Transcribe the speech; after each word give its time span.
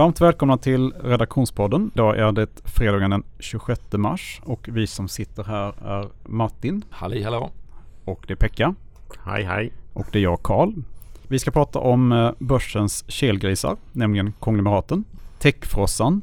Varmt 0.00 0.20
välkomna 0.20 0.56
till 0.56 0.92
redaktionspodden. 0.92 1.90
Idag 1.94 2.18
är 2.18 2.32
det 2.32 2.62
fredagen 2.64 3.10
den 3.10 3.22
26 3.38 3.80
mars 3.92 4.40
och 4.44 4.68
vi 4.72 4.86
som 4.86 5.08
sitter 5.08 5.44
här 5.44 5.74
är 5.84 6.08
Martin. 6.24 6.84
Halli 6.90 7.22
hallå. 7.22 7.50
Och 8.04 8.24
det 8.26 8.32
är 8.32 8.36
Pekka. 8.36 8.74
Hej 9.24 9.44
hej. 9.44 9.72
Och 9.92 10.06
det 10.12 10.18
är 10.18 10.22
jag 10.22 10.42
Karl. 10.42 10.72
Vi 11.28 11.38
ska 11.38 11.50
prata 11.50 11.78
om 11.78 12.12
eh, 12.12 12.32
börsens 12.38 13.04
kelgrisar, 13.08 13.76
nämligen 13.92 14.32
konglomeraten, 14.32 15.04
techfrossan, 15.38 16.22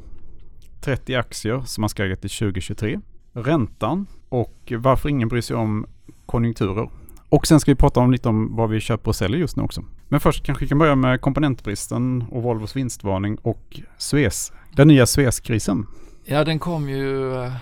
30 0.82 1.16
aktier 1.16 1.62
som 1.66 1.84
har 1.84 1.89
steget 1.89 2.21
till 2.21 2.30
2023, 2.30 3.00
räntan 3.34 4.05
och 4.30 4.73
varför 4.78 5.09
ingen 5.09 5.28
bryr 5.28 5.41
sig 5.41 5.55
om 5.55 5.86
konjunkturer. 6.25 6.89
Och 7.30 7.48
sen 7.48 7.59
ska 7.59 7.71
vi 7.71 7.75
prata 7.75 8.00
om 8.00 8.12
lite 8.12 8.30
om 8.30 8.55
vad 8.55 8.70
vi 8.70 8.80
köper 8.80 9.07
och 9.07 9.16
säljer 9.16 9.39
just 9.39 9.57
nu 9.57 9.64
också. 9.64 9.84
Men 10.09 10.19
först 10.19 10.43
kanske 10.43 10.65
vi 10.65 10.69
kan 10.69 10.77
börja 10.77 10.95
med 10.95 11.21
komponentbristen 11.21 12.25
och 12.31 12.43
Volvos 12.43 12.75
vinstvarning 12.75 13.37
och 13.41 13.79
Suez, 13.97 14.53
den 14.71 14.87
nya 14.87 15.05
Suezkrisen. 15.05 15.88
Ja, 16.25 16.43
den 16.43 16.59
kom 16.59 16.89
ju 16.89 17.35
eh, 17.35 17.53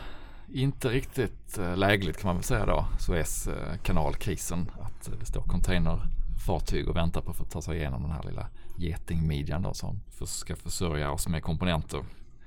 inte 0.53 0.89
riktigt 0.89 1.58
eh, 1.58 1.77
lägligt 1.77 2.17
kan 2.17 2.27
man 2.27 2.36
väl 2.36 2.44
säga 2.44 2.66
då, 2.66 2.86
Suez-kanalkrisen. 3.00 4.72
Att 4.81 5.09
det 5.20 5.26
står 5.26 5.41
containerfartyg 5.41 6.89
och 6.89 6.95
väntar 6.95 7.22
på 7.22 7.31
att 7.31 7.38
få 7.38 7.44
ta 7.44 7.62
sig 7.62 7.77
igenom 7.77 8.02
den 8.02 8.12
här 8.12 8.23
lilla 8.23 8.48
getingmidjan 8.77 9.62
då 9.62 9.73
som 9.73 10.00
ska 10.25 10.55
försörja 10.55 11.12
oss 11.12 11.27
med 11.27 11.44
komponenter. 11.44 12.00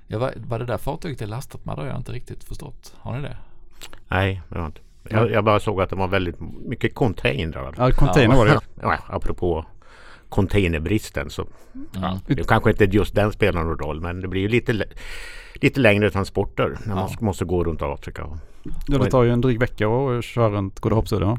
Ja, 0.07 0.19
vad, 0.19 0.33
vad 0.37 0.61
det 0.61 0.67
där 0.67 0.79
fartyget 0.79 1.23
är 1.23 1.27
lastat 1.27 1.65
med 1.65 1.77
det 1.77 1.83
har 1.83 1.89
jag 1.89 1.97
inte 1.97 2.13
riktigt 2.13 2.45
förstått. 2.45 2.95
Har 2.99 3.17
ni 3.17 3.23
det? 3.23 3.37
Nej, 4.09 4.43
det 4.49 4.59
har 4.59 4.67
inte. 4.67 4.81
Jag, 5.11 5.31
jag, 5.31 5.45
bara 5.45 5.61
såg 5.61 5.83
att 5.83 5.91
det 5.91 5.97
var 5.97 6.09
väldigt 6.09 6.41
mycket 6.67 6.95
containrar. 6.95 7.75
Ja, 7.79 7.91
container 7.93 8.37
var 8.37 8.47
det. 8.47 8.61
Ja, 8.83 8.99
apropå 9.07 9.65
containerbristen 10.29 11.31
så 11.31 11.47
ja. 11.93 12.21
det 12.27 12.49
kanske 12.49 12.71
inte 12.71 12.85
just 12.85 13.15
den 13.15 13.33
spelar 13.33 13.65
någon 13.65 13.79
roll 13.79 14.01
men 14.01 14.21
det 14.21 14.29
blir 14.29 14.43
ju 14.43 14.49
lite, 14.49 14.85
lite 15.55 15.81
längre 15.81 16.11
transporter 16.11 16.79
när 16.87 16.95
man 16.95 17.11
måste 17.21 17.45
gå 17.45 17.65
runt 17.65 17.83
Afrika. 17.83 18.39
Ja, 18.87 18.99
det 18.99 19.11
tar 19.11 19.23
ju 19.23 19.31
en 19.31 19.41
dryg 19.41 19.61
vecka 19.61 19.89
att 19.89 20.25
köra 20.25 20.51
runt 20.51 20.81
Goda 20.81 20.95
hoppsudden 20.95 21.39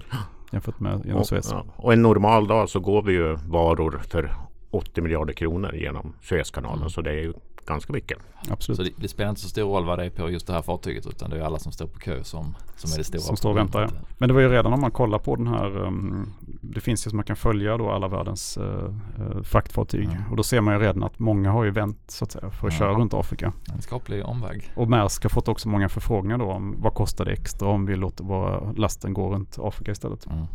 jämfört 0.52 0.80
med 0.80 1.02
genom 1.06 1.26
Suez. 1.26 1.52
Och, 1.52 1.66
och 1.76 1.94
en 1.94 2.02
normal 2.02 2.48
dag 2.48 2.70
så 2.70 2.80
går 2.80 3.02
vi 3.02 3.14
ju 3.14 3.36
varor 3.36 4.02
för 4.08 4.36
80 4.72 5.02
miljarder 5.02 5.34
kronor 5.34 5.76
genom 5.76 6.14
Suezkanalen 6.22 6.78
mm. 6.78 6.90
så 6.90 7.02
det 7.02 7.12
är 7.12 7.22
ju 7.22 7.34
ganska 7.70 7.94
mycket. 7.94 8.18
Absolut. 8.50 8.78
Så 8.78 8.84
det, 8.84 8.92
det, 8.96 9.08
spelar 9.08 9.30
inte 9.30 9.42
så 9.42 9.50
stor 9.50 9.64
roll 9.64 9.86
vad 9.86 10.00
det 10.00 10.06
är 10.06 10.10
på 10.10 10.30
just 10.30 10.48
det 10.48 10.54
här 10.54 10.62
fartyget 10.62 11.08
utan 11.08 11.30
det 11.30 11.38
är 11.38 11.42
alla 11.42 11.60
som 11.60 11.72
står 11.72 11.88
på 11.88 12.00
kö 12.00 12.24
som, 12.24 12.56
som 12.76 12.94
är 12.94 12.98
det 12.98 13.04
stora. 13.04 13.22
Som 13.22 13.38
står 13.38 13.50
och 13.50 13.58
väntar 13.58 13.82
ja. 13.82 13.90
Men 14.18 14.28
det 14.28 14.34
var 14.34 14.42
ju 14.42 14.50
redan 14.50 14.74
om 14.74 14.82
man 14.82 14.92
kollar 14.92 15.20
på 15.20 15.36
den 15.36 15.48
här, 15.48 15.78
um, 15.78 16.34
det 16.62 16.82
finns 16.82 17.08
ju 17.08 17.10
som 17.10 17.18
man 17.18 17.26
kan 17.26 17.36
följa 17.36 17.78
då 17.78 17.92
alla 17.92 18.08
världens 18.08 18.58
uh, 18.58 19.42
fraktfartyg. 19.44 20.06
Mm. 20.06 20.24
Och 20.32 20.38
då 20.38 20.44
ser 20.44 20.62
man 20.62 20.74
ju 20.74 20.80
redan 20.80 21.04
att 21.04 21.20
många 21.20 21.52
har 21.52 21.64
ju 21.64 21.72
vänt 21.72 22.00
så 22.08 22.24
att 22.24 22.32
säga 22.32 22.50
för 22.50 22.68
att 22.68 22.74
mm. 22.74 22.80
köra 22.80 22.94
runt 22.94 23.14
Afrika. 23.14 23.54
En 23.74 23.82
skaplig 23.82 24.26
omväg. 24.26 24.72
Och 24.76 24.90
Maersk 24.90 25.24
har 25.24 25.30
fått 25.30 25.48
också 25.48 25.70
många 25.70 25.90
förfrågningar 25.90 26.38
då 26.38 26.52
om 26.52 26.76
vad 26.78 26.94
kostar 26.94 27.26
det 27.26 27.32
extra 27.32 27.68
om 27.68 27.86
vi 27.86 27.96
låter 27.96 28.24
våra 28.24 28.72
lasten 28.72 29.14
gå 29.14 29.34
runt 29.34 29.58
Afrika 29.60 29.92
istället. 29.92 30.26
Mm. 30.26 30.46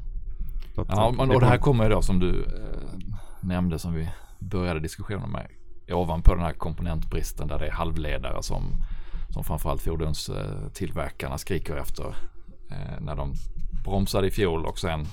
Att, 0.76 0.88
ja, 0.88 1.14
men, 1.16 1.30
och 1.30 1.40
det 1.40 1.46
här 1.46 1.58
kommer 1.58 1.84
ju 1.84 1.90
då 1.90 2.02
som 2.02 2.18
du 2.18 2.42
eh, 2.42 3.08
nämnde 3.40 3.78
som 3.78 3.94
vi 3.94 4.08
började 4.38 4.80
diskussionen 4.80 5.30
med 5.30 5.46
ovanpå 5.88 6.34
den 6.34 6.44
här 6.44 6.52
komponentbristen 6.52 7.48
där 7.48 7.58
det 7.58 7.66
är 7.66 7.70
halvledare 7.70 8.42
som, 8.42 8.62
som 9.30 9.44
framförallt 9.44 9.82
fordonstillverkarna 9.82 11.38
skriker 11.38 11.76
efter. 11.76 12.14
Eh, 12.70 13.00
när 13.00 13.16
de 13.16 13.34
bromsade 13.84 14.26
i 14.26 14.30
fjol 14.30 14.66
och 14.66 14.78
sen 14.78 15.06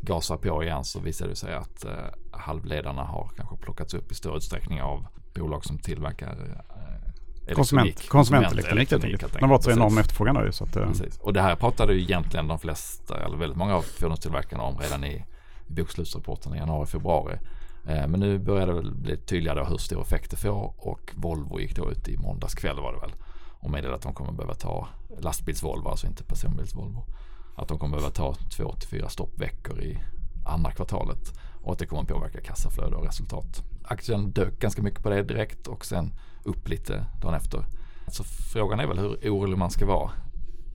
gasar 0.00 0.36
på 0.36 0.62
igen 0.62 0.84
så 0.84 1.00
visade 1.00 1.30
det 1.30 1.36
sig 1.36 1.54
att 1.54 1.84
eh, 1.84 1.92
halvledarna 2.32 3.04
har 3.04 3.30
kanske 3.36 3.56
plockats 3.56 3.94
upp 3.94 4.12
i 4.12 4.14
större 4.14 4.36
utsträckning 4.36 4.82
av 4.82 5.06
bolag 5.34 5.64
som 5.64 5.78
tillverkar 5.78 6.30
eh, 6.30 7.54
Konsument, 7.54 8.08
konsumentelektronik 8.08 8.92
enkelt. 8.92 9.32
Det 9.40 9.46
varit 9.46 9.64
så 9.64 9.70
enorm 9.70 9.98
efterfrågan 9.98 10.34
då 10.34 10.52
så 10.52 10.64
att, 10.64 10.76
eh, 10.76 10.88
Och 11.20 11.32
det 11.32 11.42
här 11.42 11.56
pratade 11.56 11.94
ju 11.94 12.00
egentligen 12.02 12.48
de 12.48 12.58
flesta, 12.58 13.24
eller 13.24 13.36
väldigt 13.36 13.58
många 13.58 13.74
av 13.74 13.82
fordonstillverkarna 13.82 14.62
om 14.62 14.78
redan 14.78 15.04
i 15.04 15.24
bokslutsrapporten 15.66 16.54
i 16.54 16.58
januari, 16.58 16.86
februari. 16.86 17.38
Eh, 17.88 18.06
men 18.06 18.20
nu 18.20 18.38
börjar 18.38 18.66
det 18.66 18.72
väl 18.72 18.94
bli 18.94 19.16
tydligare 19.16 19.66
hur 19.68 19.78
stor 19.78 20.02
effekt 20.02 20.30
det 20.30 20.36
får 20.36 20.74
och 20.76 21.12
Volvo 21.14 21.60
gick 21.60 21.76
då 21.76 21.90
ut 21.90 22.08
i 22.08 22.16
måndags 22.16 22.54
kväll 22.54 22.76
var 22.76 22.92
det 22.92 23.00
väl 23.00 23.12
och 23.66 23.70
meddelade 23.70 23.96
att 23.96 24.02
de 24.02 24.14
kommer 24.14 24.32
behöva 24.32 24.54
ta 24.54 24.88
lastbils-Volvo, 25.20 25.88
alltså 25.88 26.06
inte 26.06 26.24
personbils-Volvo. 26.24 27.04
Att 27.56 27.68
de 27.68 27.78
kommer 27.78 27.96
behöva 27.96 28.14
ta 28.14 28.34
två 28.56 28.72
till 28.72 28.88
fyra 28.88 29.08
stoppveckor 29.08 29.80
i 29.80 29.98
andra 30.46 30.70
kvartalet 30.70 31.38
och 31.62 31.72
att 31.72 31.78
det 31.78 31.86
kommer 31.86 32.04
påverka 32.04 32.40
kassaflöde 32.40 32.96
och 32.96 33.04
resultat. 33.04 33.62
Aktien 33.84 34.30
dök 34.32 34.58
ganska 34.58 34.82
mycket 34.82 35.02
på 35.02 35.10
det 35.10 35.22
direkt 35.22 35.66
och 35.66 35.84
sen 35.84 36.12
upp 36.44 36.68
lite 36.68 37.04
dagen 37.22 37.34
efter. 37.34 37.64
Så 38.08 38.24
frågan 38.24 38.80
är 38.80 38.86
väl 38.86 38.98
hur 38.98 39.30
orolig 39.30 39.58
man 39.58 39.70
ska 39.70 39.86
vara. 39.86 40.10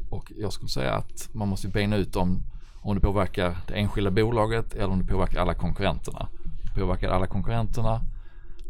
Och 0.10 0.32
jag 0.38 0.54
skulle 0.54 0.70
säga 0.70 0.94
att 0.94 1.30
man 1.34 1.48
måste 1.48 1.68
bena 1.68 1.96
ut 1.96 2.16
om, 2.16 2.44
om 2.82 2.96
det 2.96 3.02
påverkar 3.02 3.58
det 3.68 3.74
enskilda 3.74 4.12
bolaget 4.12 4.74
eller 4.74 4.90
om 4.90 5.00
det 5.00 5.14
påverkar 5.14 5.42
alla 5.42 5.54
konkurrenterna 5.54 6.28
påverkar 6.76 7.09
alla 7.09 7.28
konkurrenterna. 7.28 8.02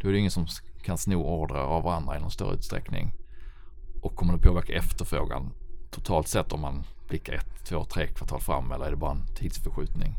Då 0.00 0.08
är 0.08 0.12
det 0.12 0.18
ingen 0.18 0.30
som 0.30 0.46
kan 0.82 0.98
sno 0.98 1.22
order 1.22 1.54
av 1.54 1.82
varandra 1.82 2.16
i 2.16 2.20
någon 2.20 2.30
större 2.30 2.54
utsträckning. 2.54 3.12
Och 4.02 4.14
kommer 4.14 4.32
det 4.32 4.38
påverka 4.38 4.72
efterfrågan 4.72 5.52
totalt 5.90 6.28
sett 6.28 6.52
om 6.52 6.60
man 6.60 6.84
blickar 7.08 7.32
ett, 7.32 7.64
två, 7.64 7.84
tre 7.84 8.06
kvartal 8.06 8.40
fram 8.40 8.72
eller 8.72 8.84
är 8.86 8.90
det 8.90 8.96
bara 8.96 9.10
en 9.10 9.26
tidsförskjutning? 9.34 10.14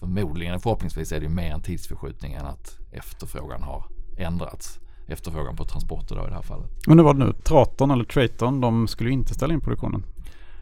Förmodligen, 0.00 0.60
förhoppningsvis 0.60 1.12
är 1.12 1.20
det 1.20 1.28
mer 1.28 1.50
en 1.50 1.62
tidsförskjutning 1.62 2.32
än 2.32 2.46
att 2.46 2.78
efterfrågan 2.92 3.62
har 3.62 3.84
ändrats. 4.18 4.80
Efterfrågan 5.06 5.56
på 5.56 5.64
transporter 5.64 6.16
då 6.16 6.22
i 6.22 6.28
det 6.28 6.34
här 6.34 6.42
fallet. 6.42 6.70
Men 6.86 6.96
det 6.96 7.02
var 7.02 7.14
det 7.14 7.24
nu, 7.24 7.32
Traton 7.32 7.90
eller 7.90 8.04
Traton, 8.04 8.60
de 8.60 8.88
skulle 8.88 9.10
ju 9.10 9.14
inte 9.14 9.34
ställa 9.34 9.54
in 9.54 9.60
produktionen. 9.60 10.04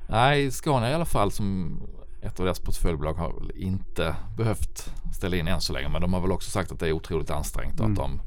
Nej, 0.08 0.50
Scania 0.50 0.90
i 0.90 0.94
alla 0.94 1.04
fall 1.04 1.32
som 1.32 1.78
ett 2.22 2.40
av 2.40 2.46
deras 2.46 2.60
portföljbolag 2.60 3.14
har 3.14 3.32
väl 3.32 3.50
inte 3.54 4.16
behövt 4.36 4.92
ställa 5.14 5.36
in 5.36 5.48
än 5.48 5.60
så 5.60 5.72
länge. 5.72 5.88
Men 5.88 6.00
de 6.00 6.12
har 6.12 6.20
väl 6.20 6.32
också 6.32 6.50
sagt 6.50 6.72
att 6.72 6.80
det 6.80 6.88
är 6.88 6.92
otroligt 6.92 7.30
ansträngt 7.30 7.80
och 7.80 7.86
mm. 7.86 7.92
att 7.92 7.98
de 7.98 8.20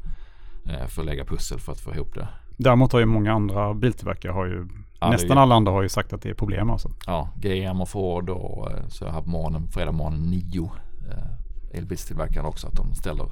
eh, 0.72 0.88
får 0.88 1.04
lägga 1.04 1.26
pussel 1.26 1.60
för 1.60 1.72
att 1.72 1.80
få 1.80 1.94
ihop 1.94 2.16
det. 2.16 2.28
Däremot 2.58 2.92
har 2.92 3.00
ju 3.00 3.06
många 3.06 3.34
andra 3.34 3.74
biltillverkare 3.74 4.32
har 4.32 4.46
ju 4.46 4.68
ja, 5.00 5.10
nästan 5.10 5.38
alla 5.38 5.56
andra 5.56 5.72
har 5.72 5.82
ju 5.82 5.90
sagt 5.90 6.14
att 6.14 6.22
det 6.22 6.30
är 6.30 6.34
problem 6.34 6.70
alltså. 6.70 6.92
Ja, 7.06 7.30
GM 7.36 7.82
och 7.82 7.90
Ford 7.90 8.30
och 8.30 8.72
eh, 8.72 8.88
så 8.88 9.06
jag 9.06 9.12
har 9.12 9.22
på 9.22 9.30
morgonen, 9.30 9.68
fredag 9.68 9.92
morgon 9.92 10.32
nio 10.32 10.72
eh, 11.12 11.78
elbilstillverkare 11.78 12.48
också 12.48 12.68
att 12.68 12.74
de 12.74 12.94
ställer 12.94 13.26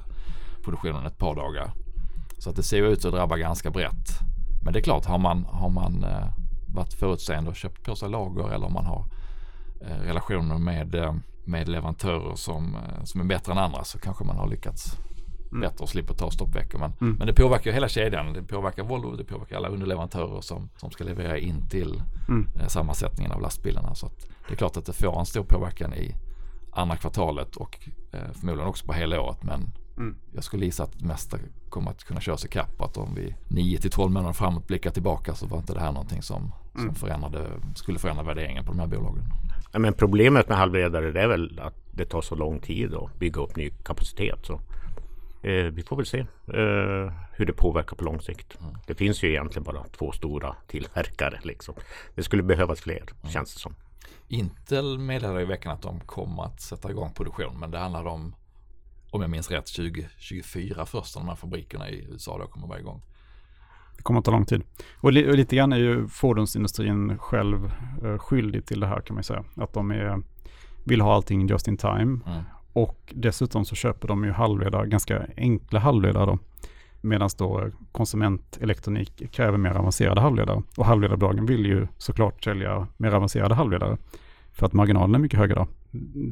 produktionen 0.64 1.06
ett 1.06 1.18
par 1.18 1.34
dagar. 1.34 1.72
Så 2.38 2.50
att 2.50 2.56
det 2.56 2.62
ser 2.62 2.82
ut 2.82 3.04
att 3.04 3.12
drabba 3.12 3.36
ganska 3.36 3.70
brett. 3.70 4.08
Men 4.64 4.72
det 4.72 4.78
är 4.78 4.82
klart, 4.82 5.04
har 5.04 5.18
man, 5.18 5.44
har 5.44 5.68
man 5.68 6.04
eh, 6.04 6.28
varit 6.74 6.94
förutseende 6.94 7.50
och 7.50 7.56
köpt 7.56 7.84
på 7.84 7.96
sig 7.96 8.10
lager 8.10 8.48
eller 8.52 8.66
om 8.66 8.72
man 8.72 8.86
har 8.86 9.04
relationer 9.88 10.58
med, 10.58 10.94
eh, 10.94 11.14
med 11.44 11.68
leverantörer 11.68 12.34
som, 12.34 12.74
eh, 12.74 13.04
som 13.04 13.20
är 13.20 13.24
bättre 13.24 13.52
än 13.52 13.58
andra 13.58 13.84
så 13.84 13.98
kanske 13.98 14.24
man 14.24 14.36
har 14.36 14.48
lyckats 14.48 14.98
mm. 15.50 15.60
bättre 15.60 15.82
och 15.82 15.88
slipper 15.88 16.14
ta 16.14 16.30
stoppveckor. 16.30 16.78
Men, 16.78 16.92
mm. 17.00 17.14
men 17.14 17.26
det 17.26 17.32
påverkar 17.32 17.72
hela 17.72 17.88
kedjan. 17.88 18.32
Det 18.32 18.42
påverkar 18.42 18.82
Volvo, 18.82 19.16
det 19.16 19.24
påverkar 19.24 19.56
alla 19.56 19.68
underleverantörer 19.68 20.40
som, 20.40 20.68
som 20.76 20.90
ska 20.90 21.04
leverera 21.04 21.38
in 21.38 21.68
till 21.68 22.02
mm. 22.28 22.48
sammansättningen 22.68 23.32
av 23.32 23.40
lastbilarna. 23.40 23.94
Så 23.94 24.10
det 24.48 24.54
är 24.54 24.56
klart 24.56 24.76
att 24.76 24.86
det 24.86 24.92
får 24.92 25.18
en 25.18 25.26
stor 25.26 25.44
påverkan 25.44 25.94
i 25.94 26.14
andra 26.72 26.96
kvartalet 26.96 27.56
och 27.56 27.88
eh, 28.12 28.32
förmodligen 28.32 28.68
också 28.68 28.86
på 28.86 28.92
hela 28.92 29.20
året. 29.20 29.42
Men 29.42 29.70
mm. 29.96 30.16
jag 30.32 30.44
skulle 30.44 30.64
gissa 30.64 30.82
att 30.82 30.98
det 30.98 31.06
mesta 31.06 31.38
kommer 31.68 31.90
att 31.90 32.04
kunna 32.04 32.20
köras 32.20 32.44
ikapp. 32.44 32.80
Att 32.80 32.96
om 32.96 33.14
vi 33.14 33.34
9 33.48 33.78
till 33.78 33.90
12 33.90 34.12
månader 34.12 34.32
framåt 34.32 34.66
blickar 34.66 34.90
tillbaka 34.90 35.34
så 35.34 35.46
var 35.46 35.58
inte 35.58 35.74
det 35.74 35.80
här 35.80 35.92
någonting 35.92 36.22
som, 36.22 36.52
som 36.72 36.82
mm. 36.82 36.94
förändrade, 36.94 37.48
skulle 37.74 37.98
förändra 37.98 38.24
värderingen 38.24 38.64
på 38.64 38.72
de 38.72 38.78
här 38.80 38.86
bolagen. 38.86 39.24
Ja, 39.74 39.80
men 39.80 39.94
problemet 39.94 40.48
med 40.48 40.58
halvledare 40.58 41.22
är 41.22 41.28
väl 41.28 41.60
att 41.60 41.74
det 41.90 42.04
tar 42.04 42.22
så 42.22 42.34
lång 42.34 42.60
tid 42.60 42.94
att 42.94 43.18
bygga 43.18 43.40
upp 43.40 43.56
ny 43.56 43.70
kapacitet. 43.70 44.38
Så, 44.42 44.60
eh, 45.42 45.64
vi 45.64 45.82
får 45.82 45.96
väl 45.96 46.06
se 46.06 46.18
eh, 46.18 47.12
hur 47.32 47.46
det 47.46 47.52
påverkar 47.52 47.96
på 47.96 48.04
lång 48.04 48.20
sikt. 48.20 48.60
Mm. 48.60 48.74
Det 48.86 48.94
finns 48.94 49.22
ju 49.22 49.28
egentligen 49.28 49.64
bara 49.64 49.84
två 49.84 50.12
stora 50.12 50.56
tillverkare. 50.66 51.40
Liksom. 51.42 51.74
Det 52.14 52.22
skulle 52.22 52.42
behövas 52.42 52.80
fler 52.80 53.02
mm. 53.20 53.32
känns 53.32 53.54
det 53.54 53.60
som. 53.60 53.74
Intel 54.28 54.98
meddelade 54.98 55.42
i 55.42 55.44
veckan 55.44 55.72
att 55.72 55.82
de 55.82 56.00
kommer 56.00 56.44
att 56.44 56.60
sätta 56.60 56.90
igång 56.90 57.12
produktion 57.12 57.60
men 57.60 57.70
det 57.70 57.78
handlar 57.78 58.06
om 58.06 58.34
om 59.10 59.20
jag 59.20 59.30
minns 59.30 59.50
rätt 59.50 59.66
2024 59.66 60.86
först 60.86 61.16
när 61.16 61.22
de 61.22 61.28
här 61.28 61.36
fabrikerna 61.36 61.90
i 61.90 62.06
USA 62.10 62.38
då 62.38 62.46
kommer 62.46 62.66
vara 62.66 62.78
igång. 62.78 63.02
Det 63.96 64.02
kommer 64.02 64.18
att 64.18 64.24
ta 64.24 64.30
lång 64.30 64.46
tid. 64.46 64.62
Och, 64.96 65.12
li 65.12 65.30
och 65.30 65.34
lite 65.34 65.56
grann 65.56 65.72
är 65.72 65.76
ju 65.76 66.08
fordonsindustrin 66.08 67.18
själv 67.18 67.72
uh, 68.04 68.18
skyldig 68.18 68.66
till 68.66 68.80
det 68.80 68.86
här 68.86 69.00
kan 69.00 69.14
man 69.14 69.24
säga. 69.24 69.44
Att 69.56 69.72
de 69.72 69.90
är, 69.90 70.22
vill 70.84 71.00
ha 71.00 71.14
allting 71.14 71.46
just 71.46 71.68
in 71.68 71.76
time. 71.76 72.20
Mm. 72.26 72.42
Och 72.72 73.12
dessutom 73.16 73.64
så 73.64 73.74
köper 73.74 74.08
de 74.08 74.24
ju 74.24 74.30
halvledare, 74.30 74.86
ganska 74.86 75.26
enkla 75.36 75.80
halvledare 75.80 76.26
då. 76.26 76.38
Medan 77.00 77.30
då 77.38 77.70
konsumentelektronik 77.92 79.32
kräver 79.32 79.58
mer 79.58 79.70
avancerade 79.74 80.20
halvledare. 80.20 80.62
Och 80.76 80.86
halvledarbolagen 80.86 81.46
vill 81.46 81.66
ju 81.66 81.86
såklart 81.98 82.44
sälja 82.44 82.86
mer 82.96 83.12
avancerade 83.12 83.54
halvledare. 83.54 83.96
För 84.52 84.66
att 84.66 84.72
marginalen 84.72 85.14
är 85.14 85.18
mycket 85.18 85.38
högre 85.38 85.54
då. 85.54 85.66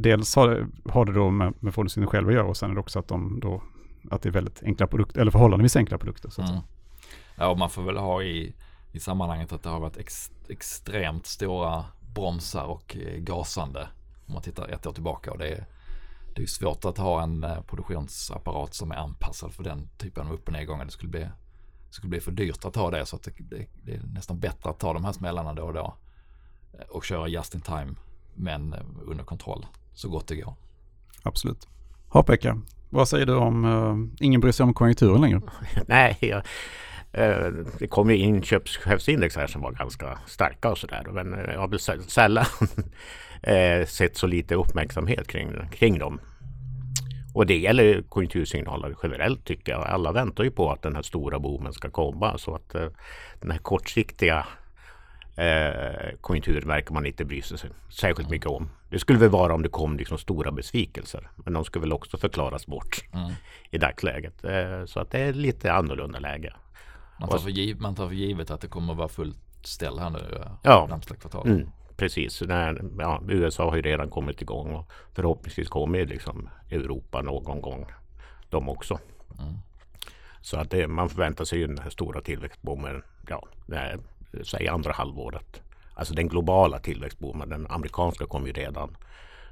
Dels 0.02 0.36
har 0.36 0.48
det, 0.48 0.66
har 0.90 1.04
det 1.04 1.12
då 1.12 1.30
med, 1.30 1.54
med 1.60 1.74
fordonsindustrin 1.74 2.06
själva 2.06 2.30
att 2.30 2.34
göra 2.34 2.46
och 2.46 2.56
sen 2.56 2.70
är 2.70 2.74
det 2.74 2.80
också 2.80 2.98
att 2.98 3.08
de 3.08 3.40
då 3.40 3.62
att 4.10 4.22
det 4.22 4.28
är 4.28 4.32
väldigt 4.32 4.62
enkla 4.62 4.86
produkter, 4.86 5.20
eller 5.20 5.30
förhållandevis 5.30 5.76
enkla 5.76 5.98
produkter. 5.98 6.30
Så 6.30 6.42
att 6.42 6.50
mm. 6.50 6.62
Ja, 7.36 7.48
och 7.48 7.58
man 7.58 7.70
får 7.70 7.82
väl 7.82 7.96
ha 7.96 8.22
i, 8.22 8.54
i 8.92 9.00
sammanhanget 9.00 9.52
att 9.52 9.62
det 9.62 9.70
har 9.70 9.80
varit 9.80 9.96
ex, 9.96 10.30
extremt 10.48 11.26
stora 11.26 11.84
bromsar 12.14 12.64
och 12.64 12.96
eh, 12.96 13.18
gasande 13.18 13.88
om 14.26 14.34
man 14.34 14.42
tittar 14.42 14.68
ett 14.68 14.86
år 14.86 14.92
tillbaka 14.92 15.32
och 15.32 15.38
det 15.38 15.48
är, 15.48 15.66
det 16.36 16.42
är 16.42 16.46
svårt 16.46 16.84
att 16.84 16.98
ha 16.98 17.22
en 17.22 17.44
eh, 17.44 17.60
produktionsapparat 17.60 18.74
som 18.74 18.90
är 18.90 18.96
anpassad 18.96 19.52
för 19.52 19.64
den 19.64 19.88
typen 19.98 20.26
av 20.26 20.32
upp 20.32 20.46
och 20.46 20.52
nedgångar. 20.52 20.84
Det 20.84 20.90
skulle 20.90 21.10
bli, 21.10 21.20
det 21.20 21.94
skulle 21.94 22.10
bli 22.10 22.20
för 22.20 22.32
dyrt 22.32 22.64
att 22.64 22.76
ha 22.76 22.90
det 22.90 23.06
så 23.06 23.16
att 23.16 23.22
det, 23.22 23.32
det, 23.38 23.66
det, 23.82 23.94
är 23.94 24.02
nästan 24.14 24.40
bättre 24.40 24.70
att 24.70 24.78
ta 24.78 24.92
de 24.92 25.04
här 25.04 25.12
smällarna 25.12 25.52
då 25.54 25.62
och 25.62 25.74
då 25.74 25.94
eh, 26.72 26.86
och 26.88 27.04
köra 27.04 27.28
just 27.28 27.54
in 27.54 27.60
time 27.60 27.94
men 28.34 28.74
under 29.06 29.24
kontroll 29.24 29.66
så 29.94 30.08
gott 30.08 30.26
det 30.26 30.36
går. 30.36 30.54
Absolut. 31.22 31.68
Ha-Pekka, 32.08 32.60
vad 32.90 33.08
säger 33.08 33.26
du 33.26 33.34
om 33.34 33.64
uh, 33.64 34.08
ingen 34.20 34.40
bryr 34.40 34.52
sig 34.52 34.64
om 34.64 34.74
konjunkturen 34.74 35.20
längre? 35.20 35.40
Nej, 35.86 36.18
jag, 36.20 36.42
det 37.78 37.86
kom 37.90 38.10
ju 38.10 38.16
inköpschefsindex 38.16 39.36
här 39.36 39.46
som 39.46 39.62
var 39.62 39.72
ganska 39.72 40.18
starka 40.26 40.70
och 40.70 40.78
sådär. 40.78 41.04
Men 41.12 41.32
jag 41.52 41.60
har 41.60 41.68
väl 41.68 41.78
sällan 42.08 42.44
uh, 43.48 43.86
sett 43.86 44.16
så 44.16 44.26
lite 44.26 44.54
uppmärksamhet 44.54 45.28
kring, 45.28 45.68
kring 45.70 45.98
dem. 45.98 46.20
Och 47.34 47.46
det 47.46 47.58
gäller 47.58 48.02
konjunktursignaler 48.02 48.94
generellt 49.02 49.44
tycker 49.44 49.72
jag. 49.72 49.86
Alla 49.86 50.12
väntar 50.12 50.44
ju 50.44 50.50
på 50.50 50.70
att 50.70 50.82
den 50.82 50.94
här 50.94 51.02
stora 51.02 51.38
boomen 51.38 51.72
ska 51.72 51.90
komma 51.90 52.38
så 52.38 52.54
att 52.54 52.68
den 53.40 53.50
här 53.50 53.58
kortsiktiga 53.58 54.46
eh, 55.36 56.18
konjunkturen 56.20 56.68
verkar 56.68 56.94
man 56.94 57.06
inte 57.06 57.24
bry 57.24 57.42
sig 57.42 57.58
särskilt 57.90 58.30
mycket 58.30 58.46
om. 58.46 58.70
Det 58.90 58.98
skulle 58.98 59.18
väl 59.18 59.30
vara 59.30 59.54
om 59.54 59.62
det 59.62 59.68
kom 59.68 59.96
liksom 59.96 60.18
stora 60.18 60.52
besvikelser. 60.52 61.30
Men 61.36 61.52
de 61.52 61.64
skulle 61.64 61.80
väl 61.80 61.92
också 61.92 62.16
förklaras 62.16 62.66
bort 62.66 63.04
mm. 63.14 63.32
i 63.70 63.78
dagsläget. 63.78 64.44
Eh, 64.44 64.84
så 64.84 65.00
att 65.00 65.10
det 65.10 65.18
är 65.18 65.32
lite 65.32 65.72
annorlunda 65.72 66.18
läge. 66.18 66.52
Man 67.22 67.30
tar, 67.30 67.38
för 67.38 67.50
giv, 67.50 67.80
man 67.80 67.94
tar 67.94 68.08
för 68.08 68.14
givet 68.14 68.50
att 68.50 68.60
det 68.60 68.68
kommer 68.68 68.92
att 68.92 68.98
vara 68.98 69.08
fullt 69.08 69.38
ställ 69.62 69.98
här 69.98 70.10
nu 70.10 70.18
eh, 70.18 70.52
ja. 70.62 70.86
närmsta 70.90 71.16
kvartalet. 71.16 71.46
Mm, 71.46 71.70
precis. 71.96 72.40
När, 72.40 72.84
ja, 72.98 73.22
USA 73.28 73.70
har 73.70 73.76
ju 73.76 73.82
redan 73.82 74.10
kommit 74.10 74.42
igång 74.42 74.74
och 74.74 74.90
förhoppningsvis 75.14 75.68
kommer 75.68 76.06
liksom 76.06 76.48
Europa 76.70 77.22
någon 77.22 77.60
gång 77.60 77.86
de 78.50 78.68
också. 78.68 78.98
Mm. 79.38 79.54
Så 80.40 80.56
att 80.56 80.70
det, 80.70 80.88
man 80.88 81.08
förväntar 81.08 81.44
sig 81.44 81.58
ju 81.58 81.66
den 81.66 81.78
här 81.78 81.90
stora 81.90 82.20
tillväxtboomen. 82.20 83.02
Ja, 83.28 83.42
säg 84.44 84.68
andra 84.68 84.92
halvåret. 84.92 85.62
Alltså 85.94 86.14
den 86.14 86.28
globala 86.28 86.78
tillväxtboomen, 86.78 87.48
den 87.48 87.66
amerikanska 87.66 88.26
kommer 88.26 88.46
ju 88.46 88.52
redan 88.52 88.96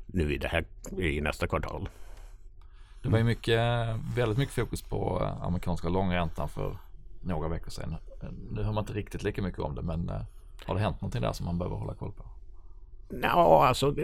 nu 0.07 0.35
i, 0.35 0.39
det 0.39 0.49
här, 0.49 0.65
i 0.99 1.21
nästa 1.21 1.47
kvartal. 1.47 1.89
Det 3.03 3.09
var 3.09 3.19
ju 3.19 3.25
mycket, 3.25 3.61
väldigt 4.17 4.39
mycket 4.39 4.55
fokus 4.55 4.83
på 4.83 5.19
amerikanska 5.43 5.89
långräntan 5.89 6.49
för 6.49 6.77
några 7.21 7.49
veckor 7.49 7.71
sedan. 7.71 7.97
Nu 8.51 8.63
hör 8.63 8.73
man 8.73 8.83
inte 8.83 8.93
riktigt 8.93 9.23
lika 9.23 9.43
mycket 9.43 9.61
om 9.61 9.75
det 9.75 9.83
men 9.83 10.09
eh, 10.09 10.23
har 10.67 10.75
det 10.75 10.81
hänt 10.81 11.01
någonting 11.01 11.23
där 11.23 11.33
som 11.33 11.47
man 11.47 11.59
behöver 11.59 11.77
hålla 11.77 11.95
koll 11.95 12.13
på? 12.13 12.25
Ja, 13.23 13.67
alltså 13.67 13.95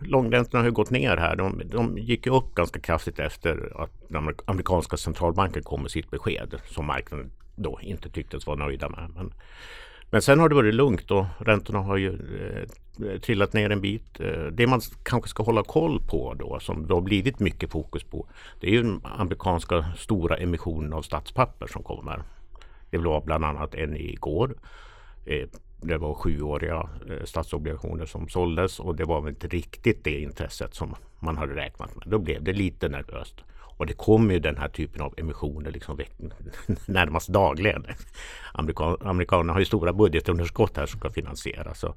långräntorna 0.00 0.60
har 0.60 0.66
ju 0.66 0.72
gått 0.72 0.90
ner 0.90 1.16
här. 1.16 1.36
De, 1.36 1.62
de 1.64 1.98
gick 1.98 2.26
ju 2.26 2.32
upp 2.32 2.54
ganska 2.54 2.80
kraftigt 2.80 3.18
efter 3.18 3.82
att 3.82 3.90
den 4.08 4.34
amerikanska 4.44 4.96
centralbanken 4.96 5.62
kom 5.62 5.82
med 5.82 5.90
sitt 5.90 6.10
besked 6.10 6.60
som 6.64 6.86
marknaden 6.86 7.30
då 7.56 7.78
inte 7.82 8.10
tycktes 8.10 8.46
vara 8.46 8.56
nöjda 8.56 8.88
med. 8.88 9.10
Men 9.14 9.32
men 10.14 10.22
sen 10.22 10.40
har 10.40 10.48
det 10.48 10.54
varit 10.54 10.74
lugnt 10.74 11.10
och 11.10 11.24
räntorna 11.38 11.78
har 11.78 11.96
ju 11.96 12.12
eh, 12.12 13.20
trillat 13.20 13.52
ner 13.52 13.70
en 13.70 13.80
bit. 13.80 14.20
Eh, 14.20 14.42
det 14.52 14.66
man 14.66 14.80
kanske 15.02 15.30
ska 15.30 15.42
hålla 15.42 15.62
koll 15.62 16.00
på 16.00 16.34
då 16.34 16.60
som 16.60 16.86
det 16.86 16.94
har 16.94 17.00
blivit 17.00 17.40
mycket 17.40 17.70
fokus 17.70 18.04
på 18.04 18.26
det 18.60 18.66
är 18.66 18.70
ju 18.70 18.82
den 18.82 19.00
amerikanska 19.04 19.84
stora 19.96 20.36
emissionen 20.36 20.92
av 20.92 21.02
statspapper 21.02 21.66
som 21.66 21.82
kommer. 21.82 22.22
Det 22.90 22.98
var 22.98 23.20
bland 23.20 23.44
annat 23.44 23.74
en 23.74 23.96
igår. 23.96 24.54
Eh, 25.26 25.48
det 25.80 25.96
var 25.96 26.14
sjuåriga 26.14 26.88
eh, 27.10 27.24
statsobligationer 27.24 28.06
som 28.06 28.28
såldes 28.28 28.80
och 28.80 28.96
det 28.96 29.04
var 29.04 29.20
väl 29.20 29.30
inte 29.30 29.48
riktigt 29.48 30.04
det 30.04 30.20
intresset 30.20 30.74
som 30.74 30.94
man 31.20 31.36
hade 31.36 31.56
räknat 31.56 31.96
med. 31.96 32.04
Då 32.06 32.18
blev 32.18 32.42
det 32.42 32.52
lite 32.52 32.88
nervöst. 32.88 33.44
Och 33.84 33.88
det 33.88 33.94
kommer 33.94 34.34
ju 34.34 34.40
den 34.40 34.56
här 34.56 34.68
typen 34.68 35.02
av 35.02 35.14
emissioner 35.16 35.70
liksom 35.70 35.98
närmast 36.86 37.28
dagligen. 37.28 37.86
Amerikan, 38.52 38.96
amerikanerna 39.00 39.52
har 39.52 39.60
ju 39.60 39.66
stora 39.66 39.92
budgetunderskott 39.92 40.76
här 40.76 40.86
som 40.86 41.00
ska 41.00 41.10
finansieras. 41.10 41.78
Så, 41.78 41.94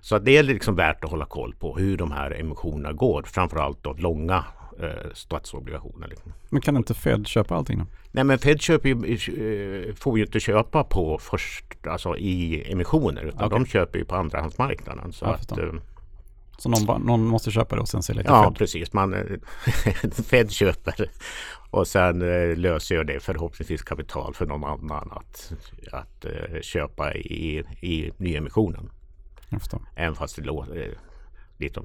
så 0.00 0.18
det 0.18 0.36
är 0.36 0.42
liksom 0.42 0.76
värt 0.76 1.04
att 1.04 1.10
hålla 1.10 1.24
koll 1.24 1.54
på 1.54 1.76
hur 1.76 1.96
de 1.96 2.12
här 2.12 2.30
emissionerna 2.30 2.92
går. 2.92 3.22
Framförallt 3.22 3.86
av 3.86 3.98
långa 3.98 4.44
eh, 4.82 5.10
statsobligationer. 5.14 6.08
Liksom. 6.08 6.32
Men 6.48 6.60
kan 6.60 6.76
inte 6.76 6.94
Fed 6.94 7.26
köpa 7.26 7.54
allting 7.54 7.78
då? 7.78 7.86
Nej 8.12 8.24
men 8.24 8.38
Fed 8.38 8.60
köper 8.60 8.88
ju, 8.88 8.94
eh, 8.94 9.94
får 9.94 10.18
ju 10.18 10.24
inte 10.24 10.40
köpa 10.40 10.84
på 10.84 11.18
först, 11.18 11.86
alltså 11.86 12.16
i 12.16 12.64
emissioner. 12.72 13.24
Utan 13.24 13.46
okay. 13.46 13.58
de 13.58 13.66
köper 13.66 13.98
ju 13.98 14.04
på 14.04 14.14
andrahandsmarknaden. 14.14 15.12
Så 15.12 15.24
att, 15.24 15.52
så 16.58 16.68
någon, 16.68 17.02
någon, 17.02 17.26
måste 17.26 17.50
köpa 17.50 17.76
det 17.76 17.82
och 17.82 17.88
sen 17.88 18.02
sälja 18.02 18.22
till 18.22 18.30
ja, 18.30 18.42
Fed? 18.42 18.52
Ja, 18.52 18.54
precis. 18.58 18.92
Man, 18.92 19.14
Fed 20.28 20.50
köper 20.50 21.10
och 21.70 21.86
sen 21.86 22.22
eh, 22.22 22.56
löser 22.56 22.94
jag 22.94 23.06
det 23.06 23.20
förhoppningsvis 23.20 23.82
kapital 23.82 24.34
för 24.34 24.46
någon 24.46 24.64
annan 24.64 25.12
att, 25.12 25.52
att 25.92 26.24
uh, 26.24 26.60
köpa 26.60 27.14
i, 27.14 27.64
i 27.80 28.10
nyemissionen. 28.16 28.90
Även 29.94 30.14
fast 30.14 30.36
det 30.36 30.42
låter, 30.42 30.98
lite, 31.56 31.80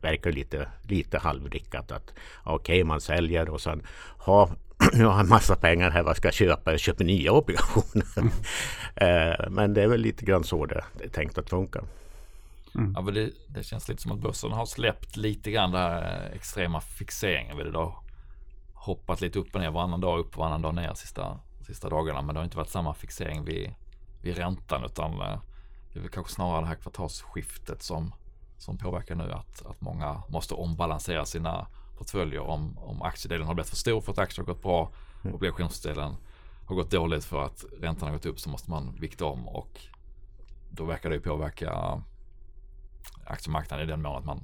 verkar 0.00 0.32
lite, 0.32 0.68
lite 0.82 1.18
halvrickat 1.18 1.92
att 1.92 2.14
okej 2.44 2.54
okay, 2.54 2.84
man 2.84 3.00
säljer 3.00 3.48
och 3.48 3.60
sen 3.60 3.82
ha 4.18 4.50
jag 4.92 5.08
har 5.08 5.20
en 5.20 5.28
massa 5.28 5.56
pengar 5.56 5.90
här, 5.90 6.02
vad 6.02 6.16
ska 6.16 6.26
jag 6.28 6.34
köpa? 6.34 6.70
Jag 6.70 6.80
köper 6.80 7.04
nya 7.04 7.32
obligationer. 7.32 8.06
Mm. 8.16 9.52
men 9.54 9.74
det 9.74 9.82
är 9.82 9.88
väl 9.88 10.00
lite 10.00 10.24
grann 10.24 10.44
så 10.44 10.66
det 10.66 10.84
är 11.04 11.08
tänkt 11.08 11.38
att 11.38 11.50
funka. 11.50 11.84
Mm. 12.74 12.92
Ja, 12.96 13.12
det, 13.12 13.30
det, 13.48 13.62
känns 13.62 13.88
lite 13.88 14.02
som 14.02 14.12
att 14.12 14.18
börsen 14.18 14.52
har 14.52 14.66
släppt 14.66 15.16
lite 15.16 15.50
grann 15.50 15.72
den 15.72 15.80
här 15.80 16.30
extrema 16.34 16.80
fixeringen 16.80 17.56
vid 17.56 17.66
det. 17.66 17.72
Då. 17.72 18.02
Hoppat 18.74 19.20
lite 19.20 19.38
upp 19.38 19.54
och 19.54 19.60
ner 19.60 19.70
varannan 19.70 20.00
dag 20.00 20.18
upp 20.18 20.30
och 20.30 20.36
varannan 20.36 20.62
dag 20.62 20.74
ner 20.74 20.94
sista, 20.94 21.38
sista 21.66 21.88
dagarna. 21.88 22.22
Men 22.22 22.34
det 22.34 22.40
har 22.40 22.44
inte 22.44 22.56
varit 22.56 22.68
samma 22.68 22.94
fixering 22.94 23.44
vid, 23.44 23.74
vid 24.22 24.36
räntan 24.36 24.84
utan 24.84 25.12
eh, 25.20 25.38
det 25.92 25.98
är 25.98 26.00
väl 26.00 26.10
kanske 26.10 26.32
snarare 26.32 26.60
det 26.60 26.66
här 26.66 26.74
kvartalsskiftet 26.74 27.82
som, 27.82 28.14
som 28.58 28.78
påverkar 28.78 29.14
nu 29.14 29.32
att, 29.32 29.66
att 29.66 29.80
många 29.80 30.22
måste 30.28 30.54
ombalansera 30.54 31.24
sina 31.24 31.66
portföljer 31.98 32.40
om, 32.40 32.78
om 32.78 33.02
aktiedelen 33.02 33.46
har 33.46 33.54
blivit 33.54 33.70
för 33.70 33.76
stor 33.76 34.00
för 34.00 34.12
att 34.12 34.18
aktier 34.18 34.46
har 34.46 34.54
gått 34.54 34.62
bra. 34.62 34.90
Mm. 35.22 35.34
Obligationsdelen 35.34 36.16
har 36.66 36.76
gått 36.76 36.90
dåligt 36.90 37.24
för 37.24 37.44
att 37.44 37.64
räntan 37.80 38.08
har 38.08 38.16
gått 38.16 38.26
upp 38.26 38.40
så 38.40 38.50
måste 38.50 38.70
man 38.70 38.96
vikta 39.00 39.24
om 39.24 39.48
och 39.48 39.80
då 40.70 40.84
verkar 40.84 41.10
det 41.10 41.20
påverka 41.20 42.02
aktiemarknaden 43.26 43.88
i 43.88 43.90
den 43.90 44.02
mån 44.02 44.16
att 44.16 44.24
man 44.24 44.40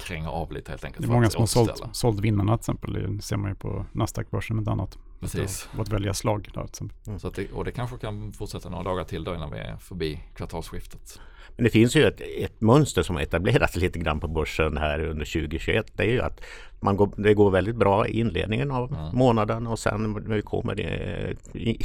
kränger 0.00 0.28
av 0.28 0.52
lite 0.52 0.70
helt 0.70 0.84
enkelt. 0.84 1.06
Det 1.06 1.12
är 1.12 1.14
många 1.14 1.30
som 1.30 1.42
har 1.42 1.46
sålt, 1.46 1.82
sålt 1.92 2.20
vinnarna 2.20 2.58
till 2.58 2.60
exempel. 2.60 2.92
Det 2.92 3.22
ser 3.22 3.36
man 3.36 3.50
ju 3.50 3.54
på 3.54 3.86
Nasdaq-börsen 3.92 4.56
med 4.56 4.68
annat. 4.68 4.98
Precis. 5.20 5.68
Ett 5.80 5.88
välja 5.88 6.14
slag 6.14 6.48
där 6.54 6.66
till. 6.66 6.90
Mm. 7.06 7.18
Så 7.18 7.30
det, 7.30 7.52
och 7.52 7.64
det 7.64 7.72
kanske 7.72 7.98
kan 7.98 8.32
fortsätta 8.32 8.68
några 8.68 8.84
dagar 8.84 9.04
till 9.04 9.24
då 9.24 9.34
innan 9.34 9.50
vi 9.50 9.58
är 9.58 9.76
förbi 9.76 10.20
kvartalsskiftet. 10.34 11.20
Men 11.56 11.64
det 11.64 11.70
finns 11.70 11.96
ju 11.96 12.04
ett, 12.04 12.20
ett 12.20 12.60
mönster 12.60 13.02
som 13.02 13.16
har 13.16 13.22
etablerats 13.22 13.76
lite 13.82 13.98
grann 13.98 14.20
på 14.20 14.28
börsen 14.28 14.76
här 14.76 15.00
under 15.00 15.24
2021. 15.24 15.86
Det 15.96 16.02
är 16.02 16.10
ju 16.10 16.22
att 16.22 16.40
man 16.80 16.96
går, 16.96 17.10
det 17.16 17.34
går 17.34 17.50
väldigt 17.50 17.76
bra 17.76 18.06
i 18.08 18.20
inledningen 18.20 18.70
av 18.70 18.92
mm. 18.92 19.16
månaden 19.16 19.66
och 19.66 19.78
sen 19.78 20.12
när 20.12 20.34
vi 20.34 20.42
kommer 20.42 20.80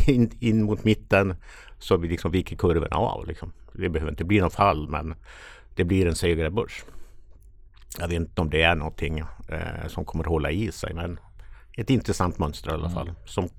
in, 0.09 0.31
in 0.39 0.63
mot 0.63 0.83
mitten 0.83 1.35
så 1.79 1.97
vi 1.97 2.07
liksom 2.07 2.31
viker 2.31 2.55
kurvorna 2.55 2.95
av. 2.95 3.27
Liksom. 3.27 3.51
Det 3.73 3.89
behöver 3.89 4.11
inte 4.11 4.23
bli 4.23 4.39
något 4.39 4.53
fall 4.53 4.89
men 4.89 5.15
det 5.75 5.83
blir 5.83 6.07
en 6.07 6.15
segare 6.15 6.49
börs. 6.49 6.83
Jag 7.99 8.07
vet 8.07 8.15
inte 8.15 8.41
om 8.41 8.49
det 8.49 8.61
är 8.61 8.75
någonting 8.75 9.19
eh, 9.47 9.87
som 9.87 10.05
kommer 10.05 10.23
att 10.23 10.29
hålla 10.29 10.51
i 10.51 10.71
sig 10.71 10.93
men 10.93 11.19
ett 11.77 11.89
intressant 11.89 12.39
mönster 12.39 12.71
i 12.71 12.73
alla 12.73 12.85
mm. 12.85 12.93
fall. 12.95 13.11
Som 13.25 13.49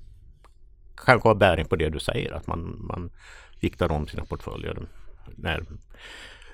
kanske 1.05 1.29
har 1.29 1.35
bäring 1.35 1.67
på 1.67 1.77
det 1.77 1.89
du 1.89 2.01
säger 2.01 2.33
att 2.33 2.47
man, 2.47 2.87
man 2.87 3.11
viktar 3.61 3.93
om 3.93 4.09
sina 4.09 4.25
portföljer 4.25 4.89
när, 5.37 5.65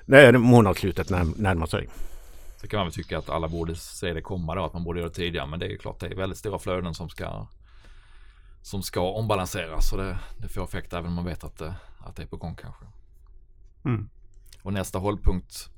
när 0.05 0.37
månadsslutet 0.37 1.09
när, 1.09 1.25
närmar 1.37 1.65
sig. 1.65 1.89
Så 2.57 2.67
kan 2.67 2.77
man 2.77 2.87
väl 2.87 2.93
tycka 2.93 3.17
att 3.17 3.29
alla 3.29 3.47
borde 3.47 3.75
se 3.75 4.13
det 4.13 4.21
komma 4.21 4.55
då, 4.55 4.65
att 4.65 4.73
man 4.73 4.83
borde 4.83 4.99
göra 4.99 5.09
det 5.09 5.15
tidigare. 5.15 5.47
Men 5.47 5.59
det 5.59 5.65
är 5.65 5.69
ju 5.69 5.77
klart, 5.77 5.99
det 5.99 6.07
är 6.07 6.15
väldigt 6.15 6.37
stora 6.37 6.59
flöden 6.59 6.93
som 6.93 7.09
ska 7.09 7.47
som 8.61 8.83
ska 8.83 9.01
ombalanseras. 9.01 9.89
Så 9.89 9.97
det, 9.97 10.19
det 10.37 10.47
får 10.47 10.63
effekt 10.63 10.93
även 10.93 11.05
om 11.05 11.13
man 11.13 11.25
vet 11.25 11.43
att 11.43 11.57
det, 11.57 11.73
att 11.99 12.15
det 12.15 12.23
är 12.23 12.27
på 12.27 12.37
gång 12.37 12.55
kanske. 12.55 12.85
Mm. 13.85 14.09
Och 14.63 14.73
nästa 14.73 14.99
hållpunkt 14.99 15.69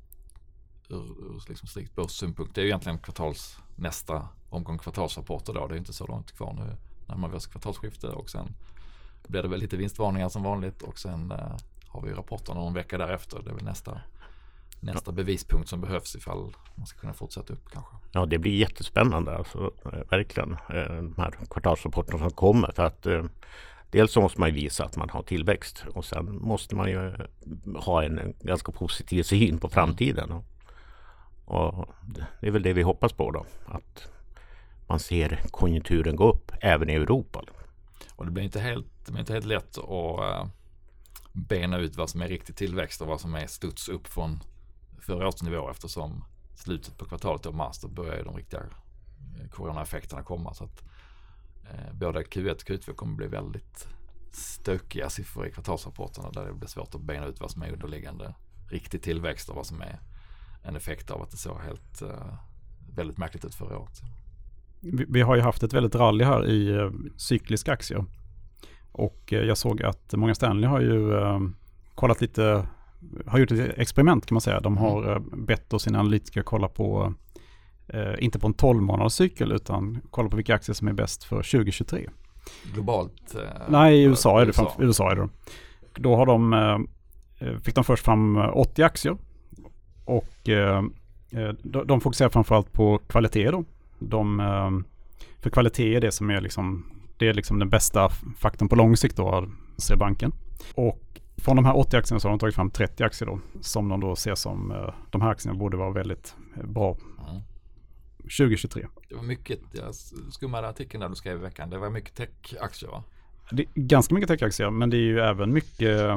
ur, 0.90 0.96
ur 0.96 1.50
liksom 1.50 1.68
strikt 1.68 1.96
börssynpunkt 1.96 2.56
det 2.56 2.62
är 2.62 2.64
ju 2.64 2.70
egentligen 2.70 3.00
kvartals, 3.00 3.58
nästa 3.76 4.28
omgång 4.50 4.78
kvartalsrapporter 4.78 5.54
då. 5.54 5.68
Det 5.68 5.76
är 5.76 5.78
inte 5.78 5.94
så 5.94 6.08
långt 6.08 6.32
kvar 6.32 6.54
nu 6.54 6.76
när 7.08 7.16
man 7.18 7.34
oss 7.34 7.48
kvartalsskifte 7.48 8.08
och 8.08 8.30
sen 8.30 8.56
blir 9.28 9.42
det 9.42 9.48
väl 9.48 9.60
lite 9.60 9.78
vinstvarningar 9.78 10.30
som 10.30 10.44
vanligt 10.44 10.82
och 10.82 11.00
sen 11.00 11.32
eh, 11.32 11.56
har 11.88 12.02
vi 12.02 12.14
rapporterna 12.14 12.60
någon 12.60 12.74
vecka 12.74 12.98
därefter. 12.98 13.42
Det 13.44 13.50
är 13.50 13.56
väl 13.56 13.64
nästa, 13.64 14.02
nästa 14.80 15.12
bevispunkt 15.12 15.70
som 15.70 15.82
behövs 15.82 16.16
ifall 16.16 16.56
man 16.76 16.88
ska 16.88 17.00
kunna 17.00 17.14
fortsätta 17.14 17.54
upp 17.54 17.70
kanske. 17.72 17.96
Ja, 18.12 18.26
det 18.26 18.38
blir 18.38 18.56
jättespännande 18.56 19.38
alltså, 19.38 19.72
eh, 19.86 20.00
verkligen. 20.10 20.52
Eh, 20.52 20.96
de 20.96 21.14
här 21.18 21.32
kvartalsrapporterna 21.32 22.20
som 22.20 22.32
kommer 22.32 22.72
för 22.76 22.84
att 22.84 23.06
eh, 23.06 23.24
dels 23.91 24.12
så 24.12 24.21
måste 24.21 24.39
man 24.39 24.53
visa 24.53 24.86
att 24.86 24.98
man 24.98 25.10
har 25.10 25.24
tillväxt 25.24 25.86
och 25.93 26.05
sen 26.05 26.38
måste 26.41 26.75
man 26.75 26.89
ju 26.89 27.13
ha 27.75 28.03
en 28.03 28.33
ganska 28.39 28.71
positiv 28.71 29.24
syn 29.24 29.60
på 29.60 29.69
framtiden. 29.69 30.43
Och 31.45 31.86
det 32.41 32.48
är 32.48 32.51
väl 32.51 32.63
det 32.63 32.74
vi 32.74 32.81
hoppas 32.81 33.13
på 33.13 33.31
då. 33.31 33.45
Att 33.65 34.10
man 34.88 35.00
ser 35.00 35.41
konjunkturen 35.51 36.15
gå 36.15 36.29
upp 36.29 36.51
även 36.62 36.89
i 36.89 36.93
Europa. 36.93 37.43
Och 38.15 38.25
det 38.25 38.31
blir 38.31 38.43
inte 38.43 38.60
helt, 38.60 39.10
blir 39.10 39.19
inte 39.19 39.33
helt 39.33 39.45
lätt 39.45 39.77
att 39.77 40.19
uh, 40.19 40.45
bena 41.33 41.77
ut 41.77 41.95
vad 41.95 42.10
som 42.10 42.21
är 42.21 42.27
riktig 42.27 42.55
tillväxt 42.55 43.01
och 43.01 43.07
vad 43.07 43.21
som 43.21 43.36
är 43.36 43.48
studs 43.48 43.89
upp 43.89 44.07
från 44.07 44.39
förra 45.00 45.24
årets 45.24 45.43
nivå 45.43 45.69
eftersom 45.69 46.24
slutet 46.55 46.98
på 46.98 47.05
kvartalet 47.05 47.45
och 47.45 47.55
mars 47.55 47.79
då 47.81 47.88
börjar 47.88 48.24
de 48.24 48.36
riktiga 48.36 48.60
eh, 48.60 49.50
coronaeffekterna 49.50 50.24
komma. 50.24 50.53
Så 50.53 50.63
att, 50.63 50.81
eh, 50.81 50.88
både 51.94 52.20
Q1 52.20 52.51
och 52.51 52.62
Q2 52.62 52.94
kommer 52.94 53.16
bli 53.16 53.28
väldigt 53.28 53.88
stökiga 54.32 55.10
siffror 55.10 55.48
i 55.48 55.51
kvartalsrapporterna 55.51 56.32
där 56.32 56.46
det 56.46 56.54
blir 56.54 56.68
svårt 56.68 56.96
att 56.96 57.01
bena 57.01 57.25
ut 57.25 57.40
vad 57.40 57.51
som 57.51 57.62
är 57.62 57.72
underliggande 57.72 58.34
riktig 58.70 59.01
tillväxt 59.01 59.50
och 59.50 59.56
vad 59.56 59.66
som 59.66 59.82
är 59.82 60.00
en 60.63 60.75
effekt 60.75 61.12
av 61.12 61.22
att 61.22 61.32
det 61.32 61.38
såg 61.38 61.60
helt 61.60 62.01
uh, 62.01 62.34
väldigt 62.96 63.18
märkligt 63.18 63.46
ut 63.46 63.56
förra 63.56 63.78
året. 63.78 64.01
Vi, 65.10 65.22
har 65.22 65.36
ju 65.36 65.42
haft 65.42 65.63
ett 65.63 65.74
väldigt 65.74 65.96
rally 65.96 66.24
här 66.24 66.50
i 66.50 66.72
uh, 66.72 66.92
cykliska 67.18 67.74
aktier. 67.74 68.06
Och 68.92 69.32
jag 69.32 69.58
såg 69.58 69.84
att 69.84 70.13
många 70.13 70.36
Stanley 70.36 70.70
har 70.70 70.82
ju 70.82 71.13
kollat 71.96 72.22
lite, 72.22 72.68
har 73.25 73.40
gjort 73.40 73.51
ett 73.51 73.78
experiment 73.78 74.25
kan 74.25 74.36
man 74.36 74.42
säga. 74.42 74.60
De 74.60 74.78
har 74.78 75.12
mm. 75.12 75.46
bett 75.46 75.74
oss 75.74 75.84
sina 75.84 76.00
analytiker 76.00 76.42
kolla 76.42 76.68
på, 76.68 77.13
inte 78.19 78.39
på 78.39 78.48
en 78.48 78.53
12 78.53 78.81
månaders 78.81 79.13
cykel 79.13 79.51
utan 79.51 80.01
kolla 80.10 80.29
på 80.29 80.36
vilka 80.36 80.55
aktier 80.55 80.74
som 80.74 80.88
är 80.88 80.93
bäst 80.93 81.24
för 81.24 81.36
2023. 81.36 82.10
Globalt? 82.74 83.36
Nej, 83.69 84.00
i 84.00 84.03
USA 84.03 84.41
är 84.41 84.45
det. 84.45 84.50
USA. 84.50 84.75
USA 84.79 85.12
är 85.12 85.15
det. 85.15 85.29
Då 85.95 86.15
har 86.15 86.25
de, 86.25 86.88
fick 87.63 87.75
de 87.75 87.83
först 87.83 88.05
fram 88.05 88.38
80 88.38 88.83
aktier 88.83 89.17
och 90.05 90.50
eh, 90.50 90.83
eh 91.31 91.53
de 91.63 92.01
fokuserar 92.01 92.29
framförallt 92.29 92.74
på 92.74 92.98
kvalitet 92.98 93.51
då. 93.51 93.63
De, 94.00 94.39
eh, 94.39 94.71
för 95.41 95.50
kvalitet 95.50 95.95
är 95.95 96.01
det 96.01 96.12
som 96.12 96.29
är 96.29 96.41
liksom, 96.41 96.86
det 97.17 97.27
är 97.27 97.33
liksom 97.33 97.60
den 97.60 97.69
bästa 97.69 98.10
faktorn 98.38 98.69
på 98.69 98.75
lång 98.75 98.98
sikt 98.98 99.17
då, 99.17 99.48
ser 99.77 99.95
banken. 99.95 100.31
Och 100.75 101.01
från 101.38 101.55
de 101.55 101.65
här 101.65 101.77
80 101.77 101.98
aktierna 101.98 102.19
så 102.19 102.27
har 102.27 102.31
de 102.31 102.39
tagit 102.39 102.55
fram 102.55 102.71
30 102.71 103.03
aktier 103.03 103.29
då, 103.29 103.39
som 103.62 103.89
de 103.89 104.00
då 104.00 104.15
ser 104.15 104.36
som, 104.36 104.71
eh, 104.71 104.93
de 105.10 105.21
här 105.21 105.29
aktierna 105.29 105.60
borde 105.60 105.77
vara 105.77 105.91
väldigt 105.91 106.36
bra 106.63 106.98
mm. 107.29 107.41
2023. 108.22 108.88
Det 109.10 109.16
var 109.16 109.24
mycket, 109.24 109.60
jag 109.72 109.96
skummade 110.32 110.68
artikeln 110.68 111.01
där 111.01 111.10
du 111.10 111.16
skrev 111.16 111.38
i 111.38 111.42
veckan, 111.42 111.70
det 111.70 111.78
var 111.78 111.90
mycket 111.90 112.16
techaktier 112.16 112.90
va? 112.90 113.04
Det 113.51 113.62
är 113.62 113.68
ganska 113.75 114.13
mycket 114.16 114.28
techaktier, 114.28 114.70
men 114.70 114.90
det 114.90 114.98
är 114.98 115.01
ju 115.01 115.20
även 115.20 115.54
mycket 115.54 116.12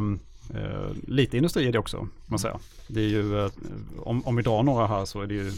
Eh, 0.51 0.91
lite 1.09 1.37
industri 1.37 1.69
är 1.69 1.73
det 1.73 1.79
också, 1.79 2.09
man 2.27 2.39
säga. 2.39 2.59
Det 2.89 3.01
är 3.01 3.09
ju, 3.09 3.39
eh, 3.39 3.51
om, 3.99 4.27
om 4.27 4.37
vi 4.37 4.43
drar 4.43 4.63
några 4.63 4.87
här 4.87 5.05
så 5.05 5.21
är 5.21 5.27
det 5.27 5.35
ju, 5.35 5.49
eh, 5.49 5.53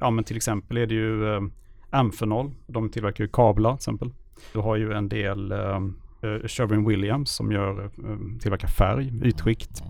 ja 0.00 0.10
men 0.10 0.24
till 0.24 0.36
exempel 0.36 0.76
är 0.76 0.86
det 0.86 0.94
ju 0.94 1.34
eh, 1.34 1.42
Amphenol, 1.90 2.50
de 2.66 2.88
tillverkar 2.88 3.24
ju 3.24 3.28
kablar 3.28 3.70
till 3.70 3.76
exempel. 3.76 4.10
Du 4.52 4.58
har 4.58 4.76
ju 4.76 4.92
en 4.92 5.08
del 5.08 5.52
eh, 6.24 6.48
Sherwin 6.48 6.88
Williams 6.88 7.30
som 7.30 7.52
gör, 7.52 7.90
tillverkar 8.40 8.68
färg, 8.68 9.12
ytskikt. 9.24 9.82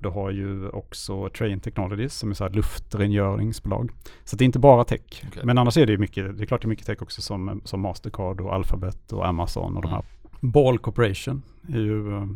Du 0.00 0.08
har 0.08 0.30
ju 0.30 0.68
också 0.68 1.28
Train 1.28 1.60
Technologies 1.60 2.14
som 2.14 2.30
är 2.30 2.34
så 2.34 2.44
här 2.44 2.50
luftrengöringsbolag. 2.50 3.90
Så 4.24 4.36
det 4.36 4.44
är 4.44 4.46
inte 4.46 4.58
bara 4.58 4.84
tech. 4.84 5.24
Okay. 5.28 5.42
Men 5.44 5.58
annars 5.58 5.76
är 5.76 5.86
det 5.86 5.92
ju 5.92 5.98
mycket, 5.98 6.38
det 6.38 6.44
är 6.44 6.46
klart 6.46 6.62
det 6.62 6.66
är 6.66 6.68
mycket 6.68 6.86
tech 6.86 7.02
också 7.02 7.22
som, 7.22 7.60
som 7.64 7.80
Mastercard 7.80 8.40
och 8.40 8.54
Alphabet 8.54 9.12
och 9.12 9.26
Amazon 9.26 9.64
och 9.64 9.70
mm. 9.70 9.82
de 9.82 9.90
här. 9.90 10.04
Ball 10.40 10.78
Corporation 10.78 11.42
är 11.68 11.78
ju 11.78 12.28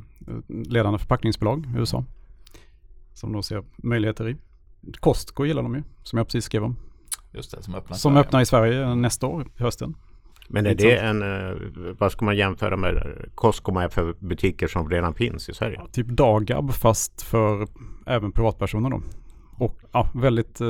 ledande 0.48 0.98
förpackningsbolag 0.98 1.66
i 1.76 1.78
USA. 1.78 2.04
Som 3.14 3.32
de 3.32 3.42
ser 3.42 3.64
möjligheter 3.76 4.28
i. 4.28 4.36
Costco 5.00 5.46
gillar 5.46 5.62
de 5.62 5.74
ju, 5.74 5.82
som 6.02 6.16
jag 6.16 6.26
precis 6.26 6.44
skrev 6.44 6.64
om. 6.64 6.76
Just 7.32 7.50
det, 7.50 7.62
som 7.62 7.74
öppnar, 7.74 7.96
som 7.96 8.16
öppnar 8.16 8.40
i 8.40 8.46
Sverige 8.46 8.94
nästa 8.94 9.26
år, 9.26 9.46
i 9.58 9.62
hösten. 9.62 9.94
Men 10.52 10.66
är 10.66 10.74
det 10.74 10.96
en, 10.96 11.22
eh, 11.22 11.56
vad 11.98 12.12
ska 12.12 12.24
man 12.24 12.36
jämföra 12.36 12.76
med 12.76 13.16
Costco 13.34 13.72
med 13.72 13.92
för 13.92 14.14
butiker 14.18 14.66
som 14.66 14.90
redan 14.90 15.14
finns 15.14 15.48
i 15.48 15.54
Sverige? 15.54 15.76
Ja, 15.78 15.86
typ 15.92 16.06
Dagab 16.06 16.72
fast 16.72 17.22
för 17.22 17.68
även 18.06 18.32
privatpersoner 18.32 18.90
då. 18.90 19.02
Och 19.58 19.80
ja, 19.92 20.08
väldigt, 20.14 20.60
eh, 20.60 20.66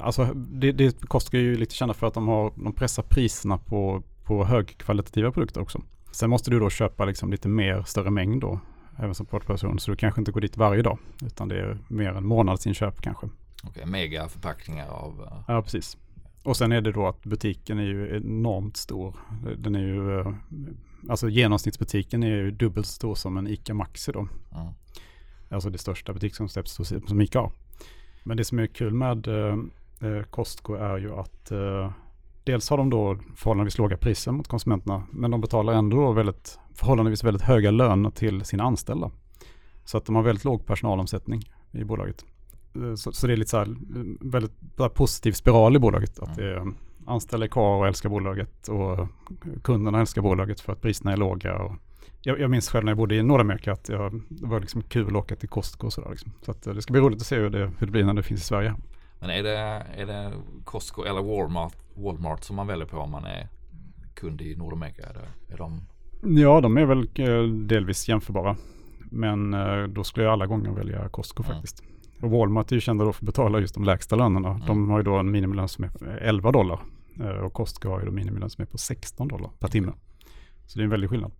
alltså 0.00 0.24
det, 0.34 0.72
det 0.72 1.08
Costco 1.08 1.36
är 1.36 1.40
ju 1.40 1.56
lite 1.56 1.74
kända 1.74 1.94
för 1.94 2.06
att 2.06 2.14
de 2.14 2.28
har, 2.28 2.52
de 2.56 2.72
pressar 2.72 3.02
priserna 3.02 3.58
på, 3.58 4.02
på 4.24 4.44
högkvalitativa 4.44 5.32
produkter 5.32 5.60
också. 5.60 5.82
Sen 6.10 6.30
måste 6.30 6.50
du 6.50 6.60
då 6.60 6.70
köpa 6.70 7.04
liksom 7.04 7.30
lite 7.30 7.48
mer, 7.48 7.82
större 7.82 8.10
mängd 8.10 8.40
då 8.40 8.60
även 8.98 9.14
som 9.14 9.26
privatperson. 9.26 9.78
Så 9.78 9.90
du 9.90 9.96
kanske 9.96 10.20
inte 10.20 10.32
går 10.32 10.40
dit 10.40 10.56
varje 10.56 10.82
dag 10.82 10.98
utan 11.26 11.48
det 11.48 11.60
är 11.60 11.78
mer 11.88 12.12
en 12.12 12.26
månadsinköp 12.26 13.00
kanske. 13.00 13.26
Okej, 13.26 13.70
okay, 13.70 13.86
mega 13.86 14.28
förpackningar 14.28 14.88
av... 14.88 15.20
Uh... 15.20 15.44
Ja, 15.48 15.62
precis. 15.62 15.96
Och 16.44 16.56
sen 16.56 16.72
är 16.72 16.80
det 16.80 16.92
då 16.92 17.06
att 17.06 17.24
butiken 17.24 17.78
är 17.78 17.84
ju 17.84 18.16
enormt 18.16 18.76
stor. 18.76 19.16
Den 19.56 19.74
är 19.74 19.80
ju, 19.80 20.10
uh, 20.10 20.34
alltså 21.08 21.28
genomsnittsbutiken 21.28 22.22
är 22.22 22.28
ju 22.28 22.50
dubbelt 22.50 22.86
så 22.86 22.92
stor 22.92 23.14
som 23.14 23.36
en 23.36 23.46
ICA 23.46 23.74
Maxi 23.74 24.12
då. 24.12 24.18
Mm. 24.18 24.72
Alltså 25.50 25.70
det 25.70 25.78
största 25.78 26.12
butikskonceptet 26.12 26.88
som 27.08 27.20
ICA 27.20 27.40
har. 27.40 27.52
Men 28.24 28.36
det 28.36 28.44
som 28.44 28.58
är 28.58 28.66
kul 28.66 28.94
med 28.94 29.28
uh, 29.28 30.22
Costco 30.30 30.74
är 30.74 30.98
ju 30.98 31.14
att 31.14 31.52
dels 32.44 32.70
har 32.70 32.76
de 32.76 32.90
då 32.90 33.18
förhållandevis 33.36 33.78
låga 33.78 33.96
priser 33.96 34.32
mot 34.32 34.48
konsumenterna, 34.48 35.02
men 35.10 35.30
de 35.30 35.40
betalar 35.40 35.72
ändå 35.72 36.12
väldigt, 36.12 36.58
förhållandevis 36.74 37.24
väldigt 37.24 37.42
höga 37.42 37.70
löner 37.70 38.10
till 38.10 38.44
sina 38.44 38.64
anställda. 38.64 39.10
Så 39.84 39.98
att 39.98 40.06
de 40.06 40.14
har 40.14 40.22
väldigt 40.22 40.44
låg 40.44 40.66
personalomsättning 40.66 41.42
i 41.72 41.84
bolaget. 41.84 42.24
Eh, 42.74 42.94
så, 42.94 43.12
så 43.12 43.26
det 43.26 43.32
är 43.32 43.36
lite 43.36 43.50
så 43.50 43.58
här, 43.58 43.76
väldigt 44.20 44.94
positiv 44.94 45.32
spiral 45.32 45.76
i 45.76 45.78
bolaget. 45.78 46.18
Att 46.18 46.36
det 46.36 46.44
är, 46.44 46.72
anställda 47.06 47.46
är 47.46 47.48
kvar 47.48 47.76
och 47.76 47.86
älskar 47.86 48.08
bolaget 48.08 48.68
och 48.68 49.08
kunderna 49.62 50.00
älskar 50.00 50.22
bolaget 50.22 50.60
för 50.60 50.72
att 50.72 50.80
priserna 50.80 51.12
är 51.12 51.16
låga. 51.16 51.58
Och 51.58 51.72
jag, 52.22 52.40
jag 52.40 52.50
minns 52.50 52.68
själv 52.68 52.84
när 52.84 52.92
jag 52.92 52.98
bodde 52.98 53.14
i 53.14 53.22
Nordamerika 53.22 53.72
att 53.72 53.88
jag, 53.88 54.22
det 54.28 54.46
var 54.46 54.60
liksom 54.60 54.82
kul 54.82 55.06
att 55.06 55.22
åka 55.22 55.36
till 55.36 55.48
Costco 55.48 55.86
och 55.86 55.92
sådär. 55.92 56.10
Liksom. 56.10 56.32
Så 56.42 56.50
att 56.50 56.66
eh, 56.66 56.74
det 56.74 56.82
ska 56.82 56.92
bli 56.92 57.00
roligt 57.00 57.20
att 57.20 57.26
se 57.26 57.36
hur 57.36 57.50
det, 57.50 57.70
hur 57.78 57.86
det 57.86 57.92
blir 57.92 58.04
när 58.04 58.14
det 58.14 58.22
finns 58.22 58.40
i 58.40 58.44
Sverige. 58.44 58.74
Men 59.20 59.30
är 59.30 59.42
det, 59.42 59.58
är 59.96 60.06
det 60.06 60.32
Costco 60.64 61.04
eller 61.04 61.22
Walmart, 61.22 61.76
Walmart 61.94 62.44
som 62.44 62.56
man 62.56 62.66
väljer 62.66 62.86
på 62.86 62.98
om 62.98 63.10
man 63.10 63.24
är 63.24 63.48
kund 64.14 64.42
i 64.42 64.56
Nordamerika? 64.56 65.02
Är, 65.02 65.14
det, 65.14 65.54
är 65.54 65.58
de... 65.58 65.80
Ja, 66.40 66.60
de 66.60 66.76
är 66.76 66.84
väl 66.84 67.08
eh, 67.14 67.42
delvis 67.42 68.08
jämförbara. 68.08 68.56
Men 69.10 69.54
eh, 69.54 69.82
då 69.82 70.04
skulle 70.04 70.24
jag 70.24 70.32
alla 70.32 70.46
gånger 70.46 70.70
välja 70.70 71.08
Costco 71.08 71.42
mm. 71.42 71.54
faktiskt. 71.54 71.82
Och 72.24 72.30
Walmart 72.30 72.72
är 72.72 72.76
ju 72.76 72.80
kända 72.80 73.04
då 73.04 73.12
för 73.12 73.22
att 73.22 73.26
betala 73.26 73.60
just 73.60 73.74
de 73.74 73.84
lägsta 73.84 74.16
lönerna. 74.16 74.50
Mm. 74.50 74.66
De 74.66 74.90
har 74.90 74.98
ju 74.98 75.04
då 75.04 75.16
en 75.16 75.30
minimilön 75.30 75.68
som 75.68 75.84
är 75.84 75.90
11 76.20 76.52
dollar. 76.52 76.80
Eh, 77.20 77.28
och 77.28 77.52
Costco 77.52 77.88
har 77.88 78.00
ju 78.00 78.06
då 78.06 78.12
minimilön 78.12 78.50
som 78.50 78.62
är 78.62 78.66
på 78.66 78.78
16 78.78 79.28
dollar 79.28 79.50
per 79.58 79.68
timme. 79.68 79.92
Så 80.66 80.78
det 80.78 80.82
är 80.82 80.84
en 80.84 80.90
väldig 80.90 81.10
skillnad 81.10 81.32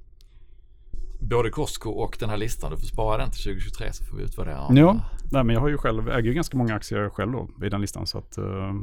både 1.29 1.51
Costco 1.51 1.91
och 1.91 2.17
den 2.21 2.31
här 2.31 2.37
listan. 2.37 2.71
Du 2.71 2.77
får 2.77 2.87
spara 2.87 3.19
den 3.19 3.31
till 3.31 3.43
2023 3.43 3.93
så 3.93 4.05
får 4.05 4.17
vi 4.17 4.23
utvärdera. 4.23 4.67
Ja, 4.71 5.01
nej, 5.33 5.45
men 5.45 5.55
jag 5.55 5.61
har 5.61 5.69
ju 5.69 5.79
själv, 5.79 6.09
äger 6.09 6.29
ju 6.29 6.35
ganska 6.35 6.57
många 6.57 6.75
aktier 6.75 7.09
själv 7.09 7.33
då 7.33 7.49
i 7.67 7.69
den 7.69 7.81
listan. 7.81 8.07
Så 8.07 8.19
att 8.19 8.39
uh, 8.39 8.75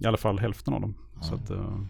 i 0.00 0.06
alla 0.06 0.16
fall 0.16 0.38
hälften 0.38 0.74
av 0.74 0.80
dem. 0.80 0.94
Mm. 1.12 1.22
Så 1.22 1.34
att, 1.34 1.50
uh, 1.50 1.80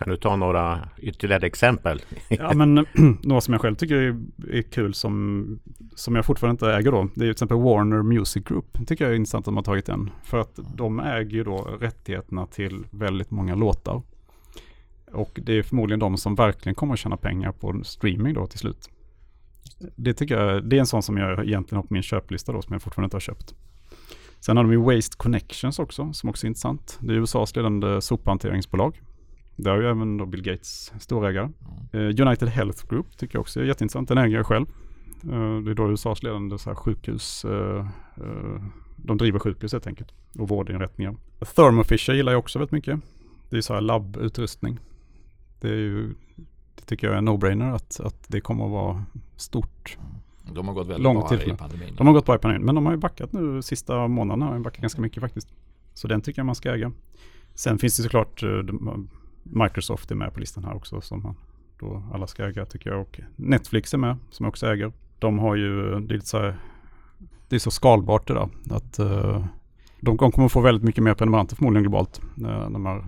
kan 0.00 0.10
du 0.10 0.16
ta 0.16 0.36
några 0.36 0.88
ytterligare 0.98 1.46
exempel? 1.46 2.02
ja, 2.28 2.54
men 2.54 2.74
några 3.22 3.40
som 3.40 3.54
jag 3.54 3.60
själv 3.60 3.74
tycker 3.74 3.94
är, 3.96 4.16
är, 4.50 4.62
kul 4.62 4.94
som, 4.94 5.60
som 5.94 6.16
jag 6.16 6.24
fortfarande 6.24 6.52
inte 6.52 6.76
äger 6.76 6.92
då. 6.92 7.02
Det 7.02 7.20
är 7.20 7.24
till 7.24 7.30
exempel 7.30 7.56
Warner 7.56 8.02
Music 8.02 8.44
Group. 8.44 8.66
Det 8.72 8.84
tycker 8.84 9.04
jag 9.04 9.12
är 9.12 9.16
intressant 9.16 9.42
att 9.42 9.44
de 9.44 9.56
har 9.56 9.62
tagit 9.62 9.86
den. 9.86 10.10
För 10.24 10.38
att 10.38 10.58
de 10.74 11.00
äger 11.00 11.30
ju 11.30 11.44
då 11.44 11.68
rättigheterna 11.80 12.46
till 12.46 12.86
väldigt 12.90 13.30
många 13.30 13.54
låtar. 13.54 14.02
Och 15.12 15.40
det 15.42 15.58
är 15.58 15.62
förmodligen 15.62 16.00
de 16.00 16.16
som 16.16 16.34
verkligen 16.34 16.74
kommer 16.74 16.92
att 16.92 16.98
tjäna 16.98 17.16
pengar 17.16 17.52
på 17.52 17.80
streaming 17.84 18.34
då 18.34 18.46
till 18.46 18.58
slut. 18.58 18.90
Det 19.96 20.14
tycker 20.14 20.38
jag, 20.38 20.64
det 20.64 20.76
är 20.76 20.80
en 20.80 20.86
sån 20.86 21.02
som 21.02 21.16
jag 21.16 21.46
egentligen 21.46 21.76
har 21.76 21.82
på 21.82 21.94
min 21.94 22.02
köplista 22.02 22.52
då, 22.52 22.62
som 22.62 22.72
jag 22.72 22.82
fortfarande 22.82 23.06
inte 23.06 23.16
har 23.16 23.20
köpt. 23.20 23.54
Sen 24.40 24.56
har 24.56 24.64
de 24.64 24.72
ju 24.72 24.78
Waste 24.78 25.16
Connections 25.16 25.78
också, 25.78 26.12
som 26.12 26.28
också 26.28 26.46
är 26.46 26.48
intressant. 26.48 26.98
Det 27.00 27.12
är 27.12 27.16
USAs 27.16 27.56
ledande 27.56 28.00
sophanteringsbolag. 28.00 29.00
Där 29.62 29.70
har 29.70 29.78
ju 29.78 29.86
även 29.86 30.16
då 30.16 30.26
Bill 30.26 30.42
Gates 30.42 30.92
storägare. 30.98 31.50
Mm. 31.92 32.06
United 32.28 32.48
Health 32.48 32.86
Group 32.88 33.16
tycker 33.16 33.36
jag 33.36 33.40
också 33.40 33.60
är 33.60 33.64
jätteintressant. 33.64 34.08
Den 34.08 34.18
äger 34.18 34.36
jag 34.36 34.46
själv. 34.46 34.66
Uh, 35.24 35.60
det 35.60 35.70
är 35.70 35.74
då 35.74 35.90
USAs 35.90 36.22
ledande 36.22 36.58
så 36.58 36.70
här, 36.70 36.74
sjukhus. 36.74 37.44
Uh, 37.44 37.86
de 38.96 39.18
driver 39.18 39.38
sjukhus 39.38 39.72
helt 39.72 39.86
enkelt. 39.86 40.12
Och 40.38 40.48
vårdinrättningar. 40.48 41.16
Thermo 41.56 41.84
Fisher 41.84 42.14
gillar 42.14 42.32
jag 42.32 42.38
också 42.38 42.58
väldigt 42.58 42.72
mycket. 42.72 43.00
Det 43.50 43.56
är 43.56 43.60
så 43.60 43.74
här 43.74 43.80
labbutrustning. 43.80 44.78
Det 45.60 45.68
är 45.68 45.76
ju 45.76 46.14
det 46.74 46.86
tycker 46.86 47.06
jag 47.06 47.14
är 47.14 47.18
en 47.18 47.28
no-brainer 47.28 47.74
att, 47.74 48.00
att 48.00 48.24
det 48.28 48.40
kommer 48.40 48.64
att 48.64 48.70
vara 48.70 49.04
stort. 49.36 49.98
De 50.52 50.68
har 50.68 50.74
gått 50.74 50.86
väldigt 50.86 51.02
Lång 51.02 51.20
bra 51.20 51.34
i 51.34 51.56
pandemin. 51.56 51.94
De 51.96 52.06
har 52.06 52.14
gått 52.14 52.26
bra 52.26 52.34
i 52.34 52.38
pandemin. 52.38 52.66
Men 52.66 52.74
de 52.74 52.86
har 52.86 52.92
ju 52.92 52.98
backat 52.98 53.32
nu 53.32 53.62
sista 53.62 54.08
månaderna. 54.08 54.46
Har 54.46 54.58
backat 54.58 54.80
ganska 54.80 55.02
mycket 55.02 55.20
faktiskt. 55.20 55.48
Så 55.94 56.08
den 56.08 56.20
tycker 56.20 56.38
jag 56.38 56.46
man 56.46 56.54
ska 56.54 56.74
äga. 56.74 56.92
Sen 57.54 57.78
finns 57.78 57.96
det 57.96 58.02
såklart 58.02 58.42
Microsoft 59.42 60.10
är 60.10 60.14
med 60.14 60.34
på 60.34 60.40
listan 60.40 60.64
här 60.64 60.74
också. 60.74 61.00
Som 61.00 61.22
man 61.22 61.36
då 61.80 62.02
alla 62.12 62.26
ska 62.26 62.46
äga 62.46 62.66
tycker 62.66 62.90
jag. 62.90 63.00
Och 63.00 63.20
Netflix 63.36 63.94
är 63.94 63.98
med, 63.98 64.16
som 64.30 64.44
jag 64.44 64.48
också 64.48 64.66
äger. 64.66 64.92
De 65.18 65.38
har 65.38 65.56
ju, 65.56 66.00
det 66.00 66.14
är 66.14 66.20
så 66.20 66.38
här, 66.38 66.56
det 67.48 67.56
är 67.56 67.60
så 67.60 67.70
skalbart 67.70 68.28
det 68.28 68.34
där. 68.34 68.48
Att 68.70 68.98
uh, 69.00 69.46
de 70.00 70.18
kommer 70.18 70.48
få 70.48 70.60
väldigt 70.60 70.84
mycket 70.84 71.04
mer 71.04 71.14
prenumeranter 71.14 71.56
förmodligen 71.56 71.82
globalt. 71.82 72.20
Uh, 72.38 72.68
när 72.68 72.78
man, 72.78 73.04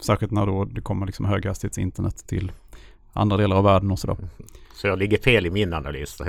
särskilt 0.00 0.32
när 0.32 0.46
då 0.46 0.64
det 0.64 0.80
kommer 0.80 1.06
liksom 1.06 1.24
höghastighetsinternet 1.24 2.26
till 2.26 2.52
andra 3.12 3.36
delar 3.36 3.56
av 3.56 3.64
världen 3.64 3.90
och 3.90 3.98
sådär. 3.98 4.16
Så 4.74 4.86
jag 4.86 4.98
ligger 4.98 5.18
fel 5.18 5.46
i 5.46 5.50
min 5.50 5.74
analys. 5.74 6.22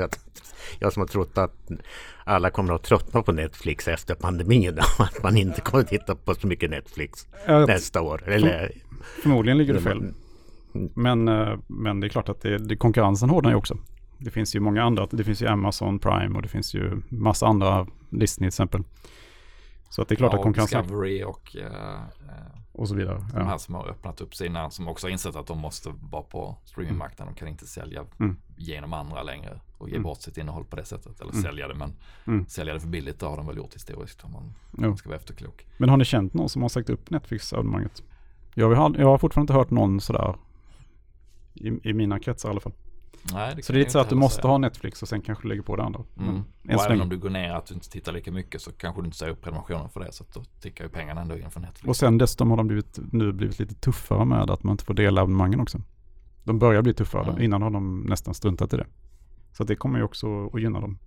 Jag 0.79 0.93
som 0.93 1.01
har 1.01 1.07
trott 1.07 1.37
att 1.37 1.71
alla 2.23 2.49
kommer 2.49 2.73
att 2.73 2.83
tröttna 2.83 3.21
på 3.21 3.31
Netflix 3.31 3.87
efter 3.87 4.15
pandemin. 4.15 4.79
Att 4.99 5.23
man 5.23 5.37
inte 5.37 5.61
kommer 5.61 5.83
att 5.83 5.89
titta 5.89 6.15
på 6.15 6.35
så 6.35 6.47
mycket 6.47 6.69
Netflix 6.69 7.27
jag 7.47 7.67
nästa 7.67 8.01
år. 8.01 8.23
Eller... 8.29 8.71
Förmodligen 9.21 9.57
ligger 9.57 9.73
du 9.73 9.81
fel. 9.81 10.13
Men, 10.93 11.27
eh, 11.27 11.57
men 11.67 11.99
det 11.99 12.07
är 12.07 12.09
klart 12.09 12.29
att 12.29 12.41
det, 12.41 12.57
det, 12.57 12.75
konkurrensen 12.75 13.29
hårdnar 13.29 13.51
ju 13.51 13.55
också. 13.55 13.77
Det 14.17 14.31
finns 14.31 14.55
ju 14.55 14.59
många 14.59 14.83
andra. 14.83 15.07
Det 15.11 15.23
finns 15.23 15.41
ju 15.41 15.47
Amazon 15.47 15.99
Prime 15.99 16.35
och 16.35 16.41
det 16.41 16.47
finns 16.47 16.73
ju 16.73 17.01
massa 17.09 17.47
andra. 17.47 17.87
Disney 18.09 18.45
till 18.45 18.47
exempel. 18.47 18.83
Så 19.89 20.01
att 20.01 20.07
det 20.07 20.15
är 20.15 20.17
klart 20.17 20.33
ja, 20.33 20.37
att 20.37 20.43
konkurrensen... 20.43 20.81
Discovery 20.81 21.23
och 21.23 21.55
uh, 21.55 21.63
och 22.71 22.87
så 22.87 22.95
vidare. 22.95 23.25
De 23.33 23.47
här 23.47 23.57
som 23.57 23.75
har 23.75 23.87
öppnat 23.87 24.21
upp 24.21 24.35
sina, 24.35 24.69
som 24.69 24.87
också 24.87 25.07
har 25.07 25.11
insett 25.11 25.35
att 25.35 25.47
de 25.47 25.57
måste 25.59 25.93
vara 26.11 26.23
på 26.23 26.57
streamingmarknaden. 26.65 27.33
De 27.33 27.39
kan 27.39 27.47
inte 27.47 27.67
sälja 27.67 28.05
mm. 28.19 28.37
genom 28.57 28.93
andra 28.93 29.23
längre 29.23 29.59
och 29.77 29.89
ge 29.89 29.95
mm. 29.95 30.03
bort 30.03 30.21
sitt 30.21 30.37
innehåll 30.37 30.65
på 30.65 30.75
det 30.75 30.85
sättet. 30.85 31.21
Eller 31.21 31.31
mm. 31.31 31.43
sälja 31.43 31.67
det, 31.67 31.75
men 31.75 31.93
mm. 32.27 32.45
sälja 32.47 32.73
det 32.73 32.79
för 32.79 32.87
billigt, 32.87 33.19
det 33.19 33.25
har 33.25 33.37
de 33.37 33.47
väl 33.47 33.57
gjort 33.57 33.75
historiskt 33.75 34.23
om 34.23 34.31
man 34.31 34.53
jo. 34.77 34.97
ska 34.97 35.09
vara 35.09 35.19
efterklok. 35.19 35.67
Men 35.77 35.89
har 35.89 35.97
ni 35.97 36.05
känt 36.05 36.33
någon 36.33 36.49
som 36.49 36.61
har 36.61 36.69
sagt 36.69 36.89
upp 36.89 37.09
Netflix-abonnemanget? 37.09 38.03
Jag, 38.53 38.95
jag 38.97 39.07
har 39.07 39.17
fortfarande 39.17 39.43
inte 39.43 39.53
hört 39.53 39.69
någon 39.69 40.01
sådär 40.01 40.35
i, 41.53 41.89
i 41.89 41.93
mina 41.93 42.19
kretsar 42.19 42.49
i 42.49 42.51
alla 42.51 42.59
fall. 42.59 42.73
Nej, 43.33 43.55
det 43.55 43.63
så 43.63 43.73
det 43.73 43.77
är 43.77 43.79
lite 43.79 43.91
så 43.91 43.99
att 43.99 44.09
du 44.09 44.15
måste 44.15 44.41
säga. 44.41 44.51
ha 44.51 44.57
Netflix 44.57 45.01
och 45.01 45.07
sen 45.07 45.21
kanske 45.21 45.47
lägga 45.47 45.63
på 45.63 45.75
det 45.75 45.83
andra. 45.83 46.03
Mm. 46.19 46.43
Och 46.63 46.85
även 46.85 47.01
om 47.01 47.09
du 47.09 47.17
går 47.17 47.29
ner 47.29 47.53
att 47.53 47.65
du 47.65 47.73
inte 47.73 47.89
tittar 47.89 48.11
lika 48.11 48.31
mycket 48.31 48.61
så 48.61 48.71
kanske 48.71 49.01
du 49.01 49.05
inte 49.05 49.17
säger 49.17 49.31
upp 49.31 49.41
prenumerationen 49.41 49.89
för 49.89 49.99
det. 49.99 50.11
Så 50.11 50.23
att 50.23 50.33
då 50.33 50.43
tickar 50.61 50.83
ju 50.83 50.89
pengarna 50.89 51.21
ändå 51.21 51.37
in 51.37 51.51
från 51.51 51.63
Netflix. 51.63 51.89
Och 51.89 51.95
sen 51.95 52.17
dessutom 52.17 52.49
har 52.49 52.57
de 52.57 52.67
blivit, 52.67 52.99
nu 53.11 53.31
blivit 53.31 53.59
lite 53.59 53.75
tuffare 53.75 54.25
med 54.25 54.49
att 54.49 54.63
man 54.63 54.71
inte 54.71 54.85
får 54.85 54.93
dela 54.93 55.21
abonnemangen 55.21 55.59
också. 55.59 55.81
De 56.43 56.59
börjar 56.59 56.81
bli 56.81 56.93
tuffare. 56.93 57.29
Mm. 57.29 57.41
Innan 57.41 57.61
har 57.61 57.69
de 57.69 58.01
nästan 58.01 58.33
struntat 58.33 58.73
i 58.73 58.77
det. 58.77 58.87
Så 59.51 59.63
det 59.63 59.75
kommer 59.75 59.99
ju 59.99 60.05
också 60.05 60.49
att 60.53 60.61
gynna 60.61 60.79
dem. 60.79 60.97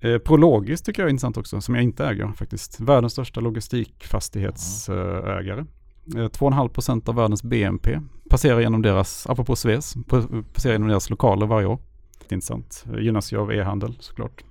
Eh, 0.00 0.18
Prologis 0.18 0.82
tycker 0.82 1.02
jag 1.02 1.06
är 1.06 1.10
intressant 1.10 1.36
också, 1.36 1.60
som 1.60 1.74
jag 1.74 1.84
inte 1.84 2.06
äger 2.06 2.32
faktiskt. 2.32 2.80
Världens 2.80 3.12
största 3.12 3.40
logistikfastighetsägare. 3.40 5.52
Mm. 5.52 5.68
2,5% 6.06 7.08
av 7.08 7.14
världens 7.14 7.42
BNP 7.42 8.00
passerar 8.30 8.60
genom 8.60 8.82
deras, 8.82 9.26
apropå 9.26 9.56
Sves, 9.56 9.94
passerar 10.52 10.72
genom 10.72 10.88
deras 10.88 11.10
lokaler 11.10 11.46
varje 11.46 11.66
år. 11.66 11.78
Intressant. 12.28 12.84
Gynnas 12.98 13.32
ju 13.32 13.38
av 13.38 13.52
e-handel 13.52 13.96
såklart. 14.00 14.44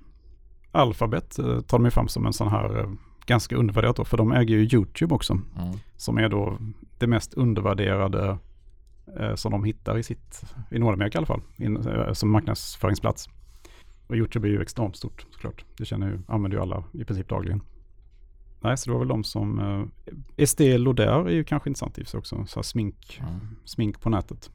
Alphabet 0.72 1.38
eh, 1.38 1.60
tar 1.60 1.78
de 1.78 1.84
ju 1.84 1.90
fram 1.90 2.08
som 2.08 2.26
en 2.26 2.32
sån 2.32 2.48
här 2.48 2.78
eh, 2.78 2.90
ganska 3.26 3.56
undervärderat 3.56 3.96
då, 3.96 4.04
för 4.04 4.16
de 4.16 4.32
äger 4.32 4.56
ju 4.56 4.78
YouTube 4.78 5.14
också. 5.14 5.32
Mm. 5.32 5.78
Som 5.96 6.18
är 6.18 6.28
då 6.28 6.58
det 6.98 7.06
mest 7.06 7.34
undervärderade 7.34 8.38
eh, 9.18 9.34
som 9.34 9.52
de 9.52 9.64
hittar 9.64 9.98
i 9.98 10.02
sitt, 10.02 10.44
i 10.70 10.78
Nordamerika 10.78 11.16
i 11.16 11.18
alla 11.18 11.26
fall, 11.26 11.42
in, 11.56 11.76
eh, 11.76 12.12
som 12.12 12.30
marknadsföringsplats. 12.30 13.28
Och 14.06 14.16
YouTube 14.16 14.48
är 14.48 14.50
ju 14.50 14.62
extremt 14.62 14.96
stort 14.96 15.26
såklart. 15.30 15.64
Det 15.78 15.84
känner 15.84 16.06
ju, 16.06 16.20
använder 16.28 16.58
ju 16.58 16.62
alla 16.62 16.84
i 16.92 17.04
princip 17.04 17.28
dagligen. 17.28 17.62
Nej, 18.64 18.78
så 18.78 18.90
det 18.90 18.92
var 18.92 18.98
väl 18.98 19.08
de 19.08 19.24
som... 19.24 19.58
Uh, 19.58 19.86
Estée 20.36 20.78
Lauder 20.78 21.26
är 21.28 21.30
ju 21.30 21.44
kanske 21.44 21.70
intressant 21.70 21.98
i 21.98 22.04
sig 22.04 22.18
också. 22.18 22.46
Så 22.46 22.62
smink, 22.62 23.20
mm. 23.20 23.40
smink 23.64 24.00
på 24.00 24.10
nätet. 24.10 24.50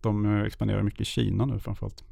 De 0.00 0.26
uh, 0.26 0.46
expanderar 0.46 0.82
mycket 0.82 1.00
i 1.00 1.04
Kina 1.04 1.46
nu 1.46 1.58
framförallt. 1.58 2.04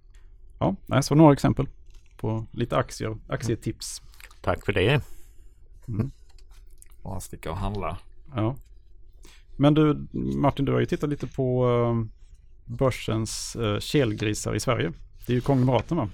Ja, 0.58 0.76
nej, 0.86 1.02
så 1.02 1.14
några 1.14 1.32
exempel 1.32 1.68
på 2.16 2.46
lite 2.52 2.76
aktier, 2.76 3.16
aktietips. 3.28 4.02
Tack 4.42 4.64
för 4.64 4.72
det. 4.72 5.02
Mm. 5.88 6.10
Bara 7.02 7.20
sticka 7.20 7.50
och 7.50 7.56
handla. 7.56 7.99
Ja. 8.34 8.56
Men 9.56 9.75
du 9.75 10.06
Martin, 10.12 10.64
du 10.64 10.73
har 10.73 10.80
ju 10.80 10.86
tittat 10.86 11.10
lite 11.10 11.26
på 11.26 11.66
uh, 11.66 12.04
börsens 12.64 13.56
uh, 13.60 13.78
kelgrisar 13.78 14.54
i 14.54 14.60
Sverige. 14.60 14.92
Det 15.26 15.32
är 15.32 15.34
ju 15.34 15.40
konglomeraten 15.40 15.97
va? 15.97 16.08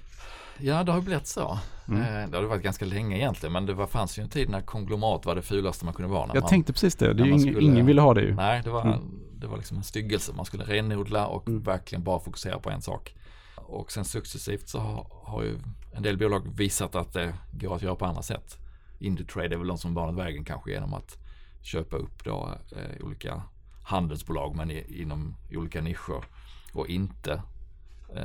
Ja, 0.62 0.84
det 0.84 0.92
har 0.92 1.00
blivit 1.00 1.26
så. 1.26 1.58
Mm. 1.88 2.00
Eh, 2.02 2.30
det 2.30 2.36
har 2.36 2.44
varit 2.44 2.62
ganska 2.62 2.84
länge 2.84 3.16
egentligen, 3.16 3.52
men 3.52 3.66
det 3.66 3.74
var, 3.74 3.86
fanns 3.86 4.18
ju 4.18 4.22
en 4.22 4.28
tid 4.28 4.48
när 4.48 4.60
konglomerat 4.60 5.26
var 5.26 5.34
det 5.34 5.42
fulaste 5.42 5.84
man 5.84 5.94
kunde 5.94 6.12
vara. 6.12 6.30
Jag 6.34 6.42
man, 6.42 6.50
tänkte 6.50 6.72
precis 6.72 6.94
det. 6.94 7.14
det 7.14 7.22
ingen, 7.22 7.40
skulle, 7.40 7.60
ingen 7.60 7.86
ville 7.86 8.00
ha 8.00 8.14
det 8.14 8.20
ju. 8.20 8.34
Nej, 8.34 8.60
det 8.64 8.70
var, 8.70 8.82
mm. 8.82 9.00
det 9.32 9.46
var 9.46 9.56
liksom 9.56 9.76
en 9.76 9.82
styggelse. 9.82 10.32
Man 10.32 10.44
skulle 10.44 10.64
renodla 10.64 11.26
och 11.26 11.48
mm. 11.48 11.62
verkligen 11.62 12.04
bara 12.04 12.20
fokusera 12.20 12.58
på 12.58 12.70
en 12.70 12.82
sak. 12.82 13.14
Och 13.56 13.92
sen 13.92 14.04
successivt 14.04 14.68
så 14.68 14.78
har, 14.78 15.06
har 15.24 15.42
ju 15.42 15.58
en 15.92 16.02
del 16.02 16.18
bolag 16.18 16.56
visat 16.56 16.94
att 16.94 17.12
det 17.12 17.34
går 17.52 17.76
att 17.76 17.82
göra 17.82 17.94
på 17.94 18.04
andra 18.04 18.22
sätt. 18.22 18.58
Indutrade 18.98 19.54
är 19.54 19.58
väl 19.58 19.68
de 19.68 19.78
som 19.78 19.94
banat 19.94 20.14
vägen 20.14 20.44
kanske 20.44 20.70
genom 20.70 20.94
att 20.94 21.16
köpa 21.62 21.96
upp 21.96 22.24
då 22.24 22.48
eh, 22.76 23.06
olika 23.06 23.42
handelsbolag 23.82 24.56
men 24.56 24.70
i, 24.70 25.02
inom 25.02 25.34
olika 25.50 25.80
nischer 25.80 26.24
och 26.72 26.88
inte 26.88 27.42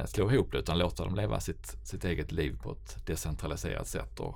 slå 0.05 0.31
ihop 0.31 0.51
det 0.51 0.57
utan 0.57 0.77
låta 0.77 1.03
dem 1.03 1.15
leva 1.15 1.39
sitt, 1.39 1.77
sitt 1.83 2.05
eget 2.05 2.31
liv 2.31 2.57
på 2.63 2.71
ett 2.71 3.05
decentraliserat 3.05 3.87
sätt. 3.87 4.19
Och, 4.19 4.35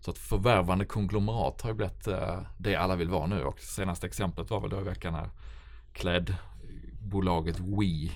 så 0.00 0.10
att 0.10 0.18
förvärvande 0.18 0.84
konglomerat 0.84 1.62
har 1.62 1.70
ju 1.70 1.74
blivit 1.74 2.06
eh, 2.06 2.38
det 2.58 2.76
alla 2.76 2.96
vill 2.96 3.08
vara 3.08 3.26
nu 3.26 3.44
och 3.44 3.60
senaste 3.60 4.06
exemplet 4.06 4.50
var 4.50 4.60
väl 4.60 4.70
då 4.70 4.80
i 4.80 4.84
veckan 4.84 5.14
här 5.14 5.30
klädbolaget 5.92 7.58
We. 7.58 8.10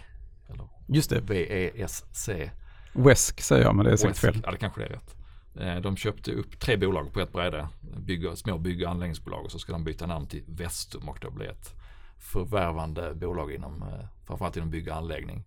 Eller 0.48 0.68
Just 0.86 1.10
det. 1.10 1.20
V-E-S-C. 1.20 2.50
Wesk 2.92 3.40
säger 3.40 3.64
jag 3.64 3.74
men 3.74 3.84
det 3.84 3.92
är 3.92 3.96
säkert 3.96 4.16
fel. 4.16 4.40
Ja 4.44 4.50
det 4.50 4.56
kanske 4.56 4.80
det 4.80 4.86
är 4.86 4.90
rätt. 4.90 5.16
Eh, 5.60 5.82
de 5.82 5.96
köpte 5.96 6.32
upp 6.32 6.60
tre 6.60 6.76
bolag 6.76 7.12
på 7.12 7.20
ett 7.20 7.32
bräde, 7.32 7.68
bygg, 7.96 8.38
små 8.38 8.58
bygg 8.58 8.82
och 8.82 8.90
anläggningsbolag 8.90 9.44
och 9.44 9.52
så 9.52 9.58
ska 9.58 9.72
de 9.72 9.84
byta 9.84 10.06
namn 10.06 10.26
till 10.26 10.44
Vestum 10.46 11.08
och 11.08 11.18
då 11.20 11.30
bli 11.30 11.46
ett 11.46 11.74
förvärvande 12.18 13.14
bolag 13.14 13.52
inom, 13.52 13.84
framförallt 14.26 14.56
inom 14.56 14.70
bygg 14.70 14.88
och 14.88 14.96
anläggning. 14.96 15.44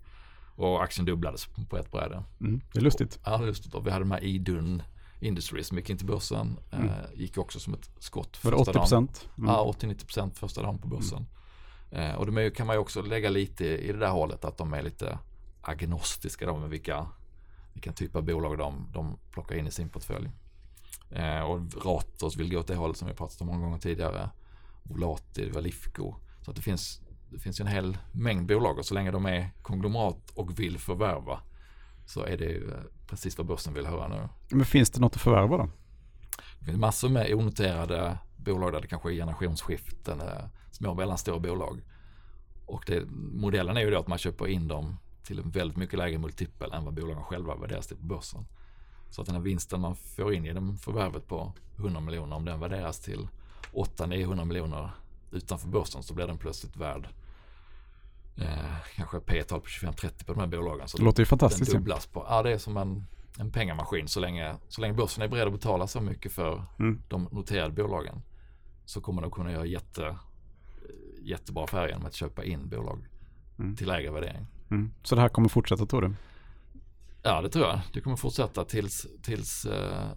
Och 0.58 0.84
aktien 0.84 1.06
dubblades 1.06 1.46
på 1.70 1.78
ett 1.78 1.92
bräde. 1.92 2.24
Mm, 2.40 2.62
det 2.74 2.80
är 2.80 2.84
lustigt. 2.84 3.16
Och, 3.16 3.22
ja, 3.26 3.38
lustigt. 3.38 3.74
Och 3.74 3.88
vi 3.88 3.92
hade 3.92 4.06
de 4.06 4.12
här 4.12 4.24
Idun 4.24 4.84
Industries 5.20 5.68
som 5.68 5.78
gick 5.78 5.90
in 5.90 5.98
till 5.98 6.08
börsen. 6.08 6.60
Mm. 6.72 6.88
Eh, 6.88 6.94
gick 7.14 7.38
också 7.38 7.60
som 7.60 7.74
ett 7.74 7.90
skott. 8.00 8.44
Var 8.44 8.52
det 8.52 8.58
80 8.58 8.74
procent? 8.74 9.30
Mm. 9.38 9.50
Ja, 9.50 9.76
80-90 9.80 10.06
procent 10.06 10.38
första 10.38 10.62
dagen 10.62 10.78
på 10.78 10.88
börsen. 10.88 11.26
Mm. 11.92 12.12
Eh, 12.12 12.16
och 12.16 12.32
de 12.32 12.52
kan 12.52 12.68
man 12.68 12.76
ju 12.76 12.80
också 12.80 13.02
lägga 13.02 13.30
lite 13.30 13.66
i 13.66 13.92
det 13.92 14.00
där 14.00 14.12
hållet 14.12 14.46
att 14.46 14.58
de 14.58 14.74
är 14.74 14.82
lite 14.82 15.20
agnostiska 15.62 16.46
då 16.46 16.58
med 16.58 16.70
vilka, 16.70 17.08
vilken 17.74 17.94
typ 17.94 18.16
av 18.16 18.24
bolag 18.24 18.58
de, 18.58 18.88
de 18.94 19.18
plockar 19.32 19.56
in 19.56 19.68
i 19.68 19.72
sin 19.72 19.90
portfölj. 19.90 20.30
Eh, 21.12 21.42
och 21.42 21.86
Ratos 21.86 22.38
vill 22.38 22.52
gå 22.52 22.60
åt 22.60 22.68
det 22.68 22.76
hållet 22.76 22.98
som 22.98 23.08
vi 23.08 23.14
pratat 23.14 23.42
om 23.42 23.48
många 23.48 23.66
gånger 23.66 23.80
tidigare. 23.80 24.30
Volati, 24.84 25.46
det 25.46 25.52
var 25.52 25.62
Lifco. 25.62 26.16
Så 26.42 26.52
att 26.52 26.56
det 26.56 26.64
finns 26.64 27.02
det 27.30 27.40
finns 27.40 27.60
en 27.60 27.68
hel 27.68 27.98
mängd 28.12 28.48
bolag 28.48 28.78
och 28.78 28.86
så 28.86 28.94
länge 28.94 29.12
de 29.12 29.26
är 29.26 29.50
konglomerat 29.62 30.30
och 30.34 30.60
vill 30.60 30.78
förvärva 30.78 31.40
så 32.06 32.24
är 32.24 32.38
det 32.38 32.46
ju 32.46 32.72
eh, 32.72 32.80
precis 33.08 33.38
vad 33.38 33.48
börsen 33.48 33.74
vill 33.74 33.86
höra 33.86 34.08
nu. 34.08 34.30
Men 34.50 34.66
finns 34.66 34.90
det 34.90 35.00
något 35.00 35.16
att 35.16 35.22
förvärva 35.22 35.58
då? 35.58 35.70
Det 36.60 36.66
finns 36.66 36.78
massor 36.78 37.10
med 37.10 37.34
onoterade 37.34 38.18
bolag 38.38 38.74
där 38.74 38.82
det 38.82 38.88
kanske 38.88 39.10
är 39.10 39.14
generationsskiften, 39.14 40.22
eh, 40.22 40.46
små 40.72 40.90
och 40.90 40.96
mellanstora 40.96 41.40
bolag. 41.40 41.82
Och 42.66 42.84
det, 42.88 43.04
modellen 43.34 43.78
är 43.78 43.82
ju 43.82 43.92
då 43.92 44.00
att 44.00 44.08
man 44.08 44.18
köper 44.18 44.48
in 44.48 44.68
dem 44.68 44.98
till 45.24 45.40
en 45.40 45.50
väldigt 45.50 45.78
mycket 45.78 46.00
lägre 46.00 46.18
multipel 46.18 46.72
än 46.72 46.86
vad 46.86 46.94
bolagen 46.94 47.24
själva 47.24 47.56
värderas 47.56 47.88
till 47.88 47.98
på 47.98 48.06
börsen. 48.06 48.46
Så 49.10 49.22
att 49.22 49.28
den 49.28 49.36
här 49.36 49.44
vinsten 49.44 49.80
man 49.82 49.96
får 49.96 50.34
in 50.34 50.46
genom 50.46 50.78
förvärvet 50.78 51.28
på 51.28 51.54
100 51.78 52.02
miljoner, 52.02 52.36
om 52.36 52.46
den 52.46 52.60
värderas 52.60 53.00
till 53.00 53.28
800-900 53.74 54.46
miljoner 54.46 54.92
utanför 55.32 55.68
börsen 55.68 56.04
så 56.04 56.14
blir 56.14 56.28
den 56.28 56.38
plötsligt 56.38 56.78
värd 56.78 57.08
eh, 58.36 58.76
kanske 58.96 59.20
P 59.20 59.44
tal 59.44 59.62
på 59.62 59.68
25-30 59.68 60.26
på 60.26 60.34
de 60.34 60.40
här 60.40 60.48
bolagen. 60.48 60.88
Så 60.88 60.98
det 60.98 61.04
låter 61.04 61.22
ju 61.22 61.26
fantastiskt. 61.26 61.72
Den 61.72 61.82
dubblas 61.82 62.06
på, 62.06 62.26
ja 62.30 62.44
det 62.44 62.52
är 62.52 62.58
som 62.58 62.78
en, 62.78 63.04
en 63.40 63.52
pengamaskin 63.52 64.08
så 64.08 64.20
länge, 64.20 64.56
så 64.68 64.82
länge 64.82 64.94
börsen 64.94 65.24
är 65.24 65.28
beredd 65.28 65.48
att 65.48 65.54
betala 65.54 65.88
så 65.88 66.02
mycket 66.02 66.32
för 66.32 66.64
mm. 66.80 67.02
de 67.08 67.24
noterade 67.32 67.74
bolagen 67.74 68.22
så 68.86 69.02
kommer 69.02 69.22
de 69.22 69.32
kunna 69.32 69.52
göra 69.52 69.66
jätte, 69.66 70.18
jättebra 71.22 71.64
affärer 71.64 71.88
genom 71.88 72.06
att 72.06 72.14
köpa 72.14 72.44
in 72.44 72.70
bolag 72.70 73.08
mm. 73.60 73.76
till 73.76 73.88
lägre 73.88 74.12
värdering. 74.12 74.48
Mm. 74.72 74.94
Så 75.04 75.16
det 75.16 75.22
här 75.22 75.30
kommer 75.30 75.50
fortsätta 75.50 75.86
tror 75.86 76.02
du? 76.02 76.14
Ja 77.24 77.42
det 77.42 77.50
tror 77.50 77.66
jag. 77.66 77.80
Det 77.94 78.02
kommer 78.02 78.16
fortsätta 78.16 78.66
tills, 78.66 79.08
tills 79.22 79.66
eh, 79.66 80.08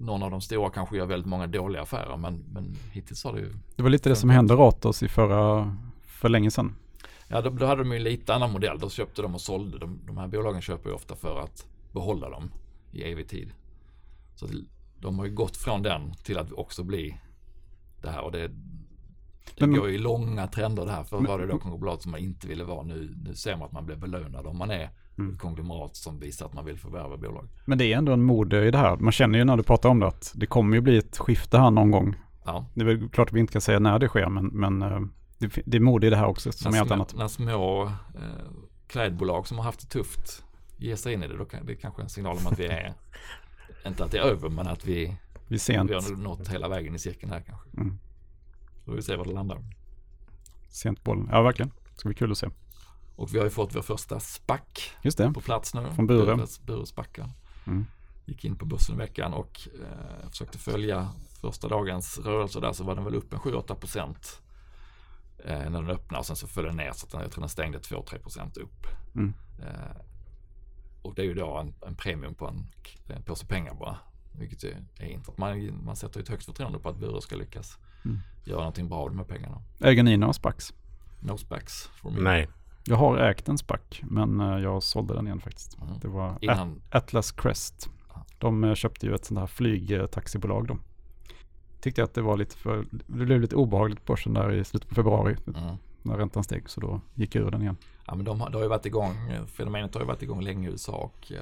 någon 0.00 0.22
av 0.22 0.30
de 0.30 0.40
stora 0.40 0.70
kanske 0.70 0.96
gör 0.96 1.06
väldigt 1.06 1.28
många 1.28 1.46
dåliga 1.46 1.82
affärer 1.82 2.16
men, 2.16 2.44
men 2.52 2.76
hittills 2.92 3.24
har 3.24 3.32
det 3.32 3.40
ju 3.40 3.52
Det 3.76 3.82
var 3.82 3.90
lite 3.90 4.08
det 4.08 4.16
som 4.16 4.30
hände 4.30 4.54
Ratos 4.54 5.02
i 5.02 5.08
förra, 5.08 5.76
för 6.02 6.28
länge 6.28 6.50
sedan. 6.50 6.74
Ja 7.28 7.40
då, 7.40 7.50
då 7.50 7.66
hade 7.66 7.82
de 7.82 7.92
ju 7.92 7.98
lite 7.98 8.34
annan 8.34 8.52
modell. 8.52 8.78
Då 8.78 8.90
köpte 8.90 9.22
de 9.22 9.34
och 9.34 9.40
sålde. 9.40 9.78
De, 9.78 10.00
de 10.06 10.18
här 10.18 10.28
bolagen 10.28 10.62
köper 10.62 10.88
ju 10.90 10.94
ofta 10.94 11.16
för 11.16 11.40
att 11.40 11.66
behålla 11.92 12.30
dem 12.30 12.50
i 12.92 13.02
evig 13.02 13.28
tid. 13.28 13.52
Så 14.34 14.46
de 14.98 15.18
har 15.18 15.26
ju 15.26 15.34
gått 15.34 15.56
från 15.56 15.82
den 15.82 16.14
till 16.14 16.38
att 16.38 16.52
också 16.52 16.84
bli 16.84 17.20
det 18.02 18.10
här 18.10 18.20
och 18.20 18.32
det 18.32 18.48
Det 18.48 19.66
men, 19.66 19.74
går 19.74 19.88
ju 19.88 19.98
långa 19.98 20.46
trender 20.46 20.84
det 20.84 20.92
här. 20.92 21.04
Förr 21.04 21.26
var 21.26 21.38
det 21.38 21.46
då 21.46 21.58
konglomerat 21.58 22.02
som 22.02 22.10
man 22.10 22.20
inte 22.20 22.46
ville 22.46 22.64
vara. 22.64 22.82
Nu, 22.82 23.14
nu 23.24 23.34
ser 23.34 23.56
man 23.56 23.66
att 23.66 23.72
man 23.72 23.86
blir 23.86 23.96
belönad 23.96 24.46
om 24.46 24.58
man 24.58 24.70
är 24.70 24.90
mm. 25.18 25.38
konglomerat 25.38 25.96
som 25.96 26.20
visar 26.20 26.46
att 26.46 26.54
man 26.54 26.64
vill 26.64 26.78
förvärva 26.78 27.16
bolag. 27.16 27.48
Men 27.64 27.78
det 27.78 27.92
är 27.92 27.98
ändå 27.98 28.12
en 28.12 28.22
mode 28.22 28.66
i 28.66 28.70
det 28.70 28.78
här. 28.78 28.96
Man 28.96 29.12
känner 29.12 29.38
ju 29.38 29.44
när 29.44 29.56
du 29.56 29.62
pratar 29.62 29.88
om 29.88 30.00
det 30.00 30.06
att 30.06 30.32
det 30.34 30.46
kommer 30.46 30.76
ju 30.76 30.80
bli 30.80 30.98
ett 30.98 31.18
skifte 31.18 31.58
här 31.58 31.70
någon 31.70 31.90
gång. 31.90 32.16
Ja. 32.44 32.66
Det 32.74 32.80
är 32.80 32.84
väl 32.84 33.08
klart 33.08 33.28
att 33.28 33.34
vi 33.34 33.40
inte 33.40 33.52
kan 33.52 33.62
säga 33.62 33.78
när 33.78 33.98
det 33.98 34.08
sker, 34.08 34.28
men, 34.28 34.46
men 34.46 34.82
eh, 34.82 35.00
det, 35.38 35.62
det 35.66 35.76
är 35.76 35.80
mode 35.80 36.06
i 36.06 36.10
det 36.10 36.16
här 36.16 36.26
också 36.26 36.52
som 36.52 36.74
är 36.74 36.80
allt 36.80 36.90
annat. 36.90 37.14
När 37.14 37.28
små 37.28 37.84
eh, 37.84 37.90
klädbolag 38.86 39.46
som 39.46 39.58
har 39.58 39.64
haft 39.64 39.80
det 39.80 39.86
tufft 39.86 40.44
ger 40.76 40.96
sig 40.96 41.12
in 41.12 41.22
i 41.22 41.28
det, 41.28 41.36
då 41.36 41.44
kan, 41.44 41.66
det 41.66 41.72
är 41.72 41.76
kanske 41.76 42.02
en 42.02 42.08
signal 42.08 42.36
om 42.36 42.46
att 42.46 42.58
vi 42.58 42.66
är, 42.66 42.94
inte 43.86 44.04
att 44.04 44.10
det 44.10 44.18
är 44.18 44.22
över, 44.22 44.48
men 44.48 44.68
att 44.68 44.86
vi, 44.86 45.16
vi, 45.48 45.58
sent. 45.58 45.90
vi 45.90 45.94
har 45.94 46.16
nått 46.16 46.48
hela 46.48 46.68
vägen 46.68 46.94
i 46.94 46.98
cirkeln 46.98 47.32
här 47.32 47.40
kanske. 47.40 47.68
Mm. 47.76 47.98
Så 48.84 48.92
vi 48.92 49.02
ser 49.02 49.16
var 49.16 49.24
det 49.24 49.32
landar. 49.32 49.58
Sent 50.68 51.04
bollen, 51.04 51.28
ja 51.32 51.42
verkligen. 51.42 51.68
Det 51.68 51.98
ska 51.98 52.08
bli 52.08 52.16
kul 52.16 52.32
att 52.32 52.38
se. 52.38 52.48
Och 53.20 53.34
vi 53.34 53.38
har 53.38 53.44
ju 53.44 53.50
fått 53.50 53.74
vår 53.74 53.82
första 53.82 54.20
SPAC 54.20 54.60
Just 55.02 55.18
det. 55.18 55.32
på 55.32 55.40
plats 55.40 55.74
nu. 55.74 55.90
Från 55.94 56.06
Bure. 56.06 56.46
Bure 56.66 56.84
mm. 57.66 57.86
Gick 58.24 58.44
in 58.44 58.56
på 58.56 58.64
börsen 58.64 58.94
i 58.94 58.98
veckan 58.98 59.32
och 59.32 59.68
eh, 59.80 60.30
försökte 60.30 60.58
följa 60.58 61.08
första 61.40 61.68
dagens 61.68 62.18
rörelse 62.18 62.60
där 62.60 62.72
så 62.72 62.84
var 62.84 62.94
den 62.94 63.04
väl 63.04 63.14
upp 63.14 63.32
en 63.32 63.38
7-8 63.38 63.74
procent 63.74 64.42
eh, 65.44 65.58
när 65.58 65.82
den 65.82 65.90
öppnade 65.90 66.18
och 66.20 66.26
sen 66.26 66.36
så 66.36 66.46
föll 66.46 66.64
den 66.64 66.76
ner 66.76 66.92
så 66.92 67.06
att 67.06 67.12
den, 67.12 67.20
jag 67.20 67.30
tror 67.30 67.42
den 67.42 67.48
stängde 67.48 67.78
2-3 67.78 68.18
procent 68.18 68.56
upp. 68.56 68.86
Mm. 69.14 69.34
Eh, 69.62 70.00
och 71.02 71.14
det 71.14 71.22
är 71.22 71.26
ju 71.26 71.34
då 71.34 71.56
en, 71.56 71.74
en 71.86 71.94
premium 71.94 72.34
på 72.34 72.46
en, 72.46 72.66
en 73.06 73.22
påse 73.22 73.46
pengar 73.46 73.74
bara. 73.74 73.98
Vilket 74.32 74.64
är, 74.64 75.04
inte 75.04 75.30
att 75.30 75.38
man, 75.38 75.84
man 75.84 75.96
sätter 75.96 76.20
ett 76.20 76.28
högst 76.28 76.46
förtroende 76.46 76.78
på 76.78 76.88
att 76.88 76.96
Bure 76.96 77.20
ska 77.20 77.36
lyckas 77.36 77.78
mm. 78.04 78.18
göra 78.44 78.58
någonting 78.58 78.88
bra 78.88 79.10
med 79.10 79.28
pengarna. 79.28 79.62
Äger 79.80 80.02
ni 80.02 80.16
några 80.16 80.32
SPACs? 80.32 80.72
No 81.20 81.36
me. 82.10 82.20
Nej. 82.20 82.48
Jag 82.84 82.96
har 82.96 83.18
ägt 83.18 83.48
en 83.48 83.58
SPAC 83.58 83.80
men 84.02 84.40
eh, 84.40 84.58
jag 84.58 84.82
sålde 84.82 85.14
den 85.14 85.26
igen 85.26 85.40
faktiskt. 85.40 85.78
Mm. 85.82 85.98
Det 86.00 86.08
var 86.08 86.38
Innan... 86.40 86.82
Atlas 86.90 87.32
Crest. 87.32 87.90
De 88.38 88.64
eh, 88.64 88.74
köpte 88.74 89.06
ju 89.06 89.14
ett 89.14 89.24
sånt 89.24 89.40
här 89.40 89.46
flygtaxibolag 89.46 90.66
då. 90.66 90.78
Tyckte 91.80 92.04
att 92.04 92.14
det 92.14 92.22
var 92.22 92.36
lite 92.36 92.56
för, 92.56 92.86
det 92.90 93.24
blev 93.24 93.40
lite 93.40 93.56
obehagligt 93.56 94.04
på 94.04 94.12
börsen 94.12 94.34
där 94.34 94.52
i 94.52 94.64
slutet 94.64 94.88
på 94.88 94.94
februari. 94.94 95.36
Mm. 95.46 95.76
När 96.02 96.16
räntan 96.16 96.44
steg 96.44 96.70
så 96.70 96.80
då 96.80 97.00
gick 97.14 97.34
jag 97.34 97.46
ur 97.46 97.50
den 97.50 97.62
igen. 97.62 97.76
Ja 98.06 98.14
men 98.14 98.24
de 98.24 98.40
har, 98.40 98.50
det 98.50 98.56
har 98.56 98.62
ju 98.62 98.68
varit 98.68 98.86
igång, 98.86 99.14
fenomenet 99.46 99.94
har 99.94 100.00
ju 100.00 100.06
varit 100.06 100.22
igång 100.22 100.40
länge 100.40 100.68
i 100.68 100.70
USA 100.70 100.92
och 100.92 101.32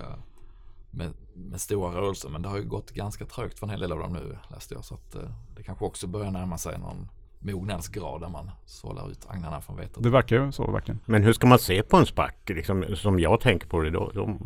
med, 0.91 1.13
med 1.35 1.61
stora 1.61 1.95
rörelser. 1.95 2.29
Men 2.29 2.43
det 2.43 2.49
har 2.49 2.57
ju 2.57 2.65
gått 2.65 2.91
ganska 2.91 3.25
trögt 3.25 3.59
för 3.59 3.67
en 3.67 3.71
hel 3.71 3.81
del 3.81 3.93
av 3.93 3.99
dem 3.99 4.13
nu 4.13 4.39
läste 4.51 4.75
jag. 4.75 4.85
Så 4.85 4.95
att 4.95 5.15
eh, 5.15 5.31
det 5.57 5.63
kanske 5.63 5.85
också 5.85 6.07
börjar 6.07 6.31
närma 6.31 6.59
sig 6.59 6.79
någon 6.79 7.09
mognadsgrad 7.41 8.21
där 8.21 8.29
man 8.29 8.51
sållar 8.65 9.11
ut 9.11 9.27
agnarna 9.29 9.61
från 9.61 9.77
vetet. 9.77 10.03
Det 10.03 10.11
verkar 10.11 10.45
ju 10.45 10.53
så 10.53 10.71
verkligen. 10.71 11.01
Men 11.05 11.23
hur 11.23 11.33
ska 11.33 11.47
man 11.47 11.59
se 11.59 11.83
på 11.83 11.97
en 11.97 12.07
SPAC? 12.07 12.31
Liksom, 12.47 12.85
som 12.97 13.19
jag 13.19 13.41
tänker 13.41 13.69
på 13.69 13.83
det, 13.83 13.91
då, 13.91 14.11
då, 14.15 14.39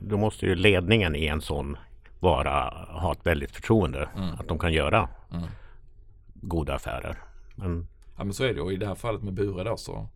då 0.00 0.16
måste 0.16 0.46
ju 0.46 0.54
ledningen 0.54 1.16
i 1.16 1.26
en 1.26 1.40
sån 1.40 1.76
vara, 2.20 2.86
ha 2.88 3.12
ett 3.12 3.26
väldigt 3.26 3.50
förtroende. 3.50 4.08
Mm. 4.16 4.34
Att 4.34 4.48
de 4.48 4.58
kan 4.58 4.72
göra 4.72 5.08
mm. 5.32 5.44
goda 6.34 6.74
affärer. 6.74 7.18
Men... 7.54 7.86
Ja 8.16 8.24
men 8.24 8.34
så 8.34 8.44
är 8.44 8.54
det 8.54 8.60
och 8.60 8.72
i 8.72 8.76
det 8.76 8.86
här 8.86 8.94
fallet 8.94 9.22
med 9.22 9.34
Bure 9.34 9.64
då 9.64 9.76
så, 9.76 10.08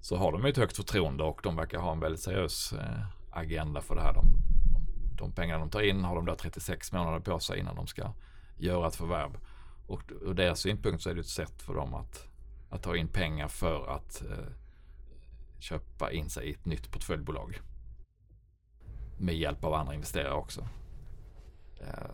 så 0.00 0.16
har 0.16 0.32
de 0.32 0.44
ju 0.44 0.50
ett 0.50 0.56
högt 0.56 0.76
förtroende 0.76 1.24
och 1.24 1.40
de 1.42 1.56
verkar 1.56 1.78
ha 1.78 1.92
en 1.92 2.00
väldigt 2.00 2.20
seriös 2.20 2.72
eh, 2.72 3.04
agenda 3.30 3.80
för 3.80 3.94
det 3.94 4.02
här. 4.02 4.12
De, 4.12 4.24
de, 4.72 5.16
de 5.16 5.32
pengarna 5.32 5.58
de 5.58 5.70
tar 5.70 5.82
in 5.82 6.04
har 6.04 6.14
de 6.14 6.26
då 6.26 6.34
36 6.34 6.92
månader 6.92 7.20
på 7.20 7.38
sig 7.38 7.58
innan 7.58 7.76
de 7.76 7.86
ska 7.86 8.12
göra 8.58 8.86
ett 8.86 8.96
förvärv. 8.96 9.30
Och 9.88 10.02
ur 10.22 10.34
deras 10.34 10.60
synpunkt 10.60 11.02
så 11.02 11.10
är 11.10 11.14
det 11.14 11.20
ett 11.20 11.26
sätt 11.26 11.62
för 11.62 11.74
dem 11.74 11.94
att, 11.94 12.28
att 12.70 12.82
ta 12.82 12.96
in 12.96 13.08
pengar 13.08 13.48
för 13.48 13.86
att 13.86 14.22
eh, 14.22 14.46
köpa 15.58 16.12
in 16.12 16.30
sig 16.30 16.48
i 16.48 16.52
ett 16.52 16.64
nytt 16.64 16.90
portföljbolag. 16.90 17.60
Med 19.18 19.36
hjälp 19.36 19.64
av 19.64 19.74
andra 19.74 19.94
investerare 19.94 20.34
också. 20.34 20.68
Eh, 21.80 22.10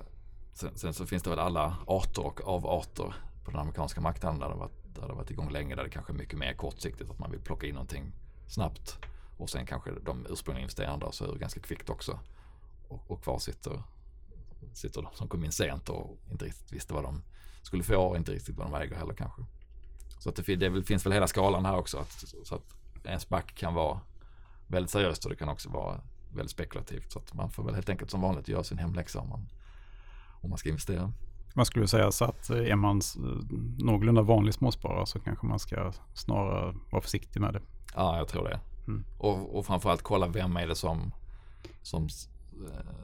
sen, 0.53 0.79
sen, 0.79 0.95
så 0.95 1.07
finns 1.07 1.23
det 1.23 1.31
väl 1.31 1.39
alla 1.39 1.77
arter 1.87 2.27
och 2.27 2.49
avarter 2.49 3.15
på 3.45 3.51
den 3.51 3.61
amerikanska 3.61 4.01
marknaden 4.01 4.41
där 4.41 4.49
det, 4.49 4.55
varit, 4.55 4.95
där 4.95 5.09
det 5.09 5.15
varit 5.15 5.31
igång 5.31 5.51
länge. 5.51 5.75
Där 5.75 5.85
det 5.85 5.91
kanske 5.91 6.13
är 6.13 6.17
mycket 6.17 6.39
mer 6.39 6.55
kortsiktigt 6.55 7.11
att 7.11 7.19
man 7.19 7.31
vill 7.31 7.41
plocka 7.41 7.67
in 7.67 7.75
någonting 7.75 8.13
snabbt. 8.49 8.99
Och 9.37 9.51
sen 9.51 9.67
kanske 9.67 9.91
de 9.91 10.27
ursprungliga 10.31 10.63
investerarna 10.63 11.13
så 11.13 11.25
är 11.25 11.33
det 11.33 11.39
ganska 11.39 11.61
kvickt 11.61 11.91
också. 11.91 12.19
Och, 12.89 13.11
och 13.11 13.23
kvar 13.23 13.39
sitter, 13.39 13.83
sitter 14.73 15.03
de 15.03 15.15
som 15.15 15.29
kom 15.29 15.45
in 15.45 15.53
sent 15.53 15.89
och 15.89 16.19
inte 16.31 16.45
riktigt 16.45 16.73
visste 16.73 16.95
vad 16.95 17.05
de 17.05 17.23
skulle 17.65 17.83
få 17.83 18.17
inte 18.17 18.33
riktigt 18.33 18.57
vad 18.57 18.67
de 18.67 18.73
väger 18.73 18.97
heller 18.97 19.15
kanske. 19.15 19.43
Så 20.19 20.29
att 20.29 20.37
det, 20.37 20.57
det 20.57 20.83
finns 20.83 21.07
väl 21.07 21.13
hela 21.13 21.27
skalan 21.27 21.65
här 21.65 21.77
också. 21.77 21.99
Att, 21.99 22.25
så 22.45 22.55
att 22.55 22.75
en 23.05 23.21
SPAC 23.21 23.45
kan 23.55 23.75
vara 23.75 24.01
väldigt 24.67 24.91
seriöst 24.91 25.25
och 25.25 25.31
det 25.31 25.37
kan 25.37 25.49
också 25.49 25.71
vara 25.71 26.01
väldigt 26.35 26.51
spekulativt. 26.51 27.13
Så 27.13 27.19
att 27.19 27.35
man 27.35 27.51
får 27.51 27.65
väl 27.65 27.75
helt 27.75 27.89
enkelt 27.89 28.11
som 28.11 28.21
vanligt 28.21 28.49
göra 28.49 28.65
sin 28.65 28.79
hemläxa 28.79 29.21
om 29.21 29.29
man, 29.29 29.49
om 30.41 30.51
man 30.51 30.59
ska 30.59 30.69
investera. 30.69 31.13
Man 31.55 31.67
skulle 31.67 31.89
säga 31.89 32.13
så 32.13 32.25
att 32.25 32.51
är 32.51 32.77
man 32.77 33.01
någorlunda 33.79 34.23
vanlig 34.23 34.55
småsparare 34.55 35.07
så 35.07 35.21
kanske 35.21 35.47
man 35.47 35.59
ska 35.59 35.93
snarare 36.15 36.75
vara 36.91 37.03
försiktig 37.03 37.41
med 37.41 37.53
det. 37.53 37.61
Ja, 37.95 38.19
jag 38.19 38.29
tror 38.29 38.49
det. 38.49 38.61
Mm. 38.87 39.05
Och, 39.19 39.59
och 39.59 39.67
framförallt 39.67 40.03
kolla 40.03 40.29
vem 40.29 40.57
är 40.57 40.67
det 40.67 40.75
som, 40.75 41.13
som 41.83 42.03
eh, 42.03 42.09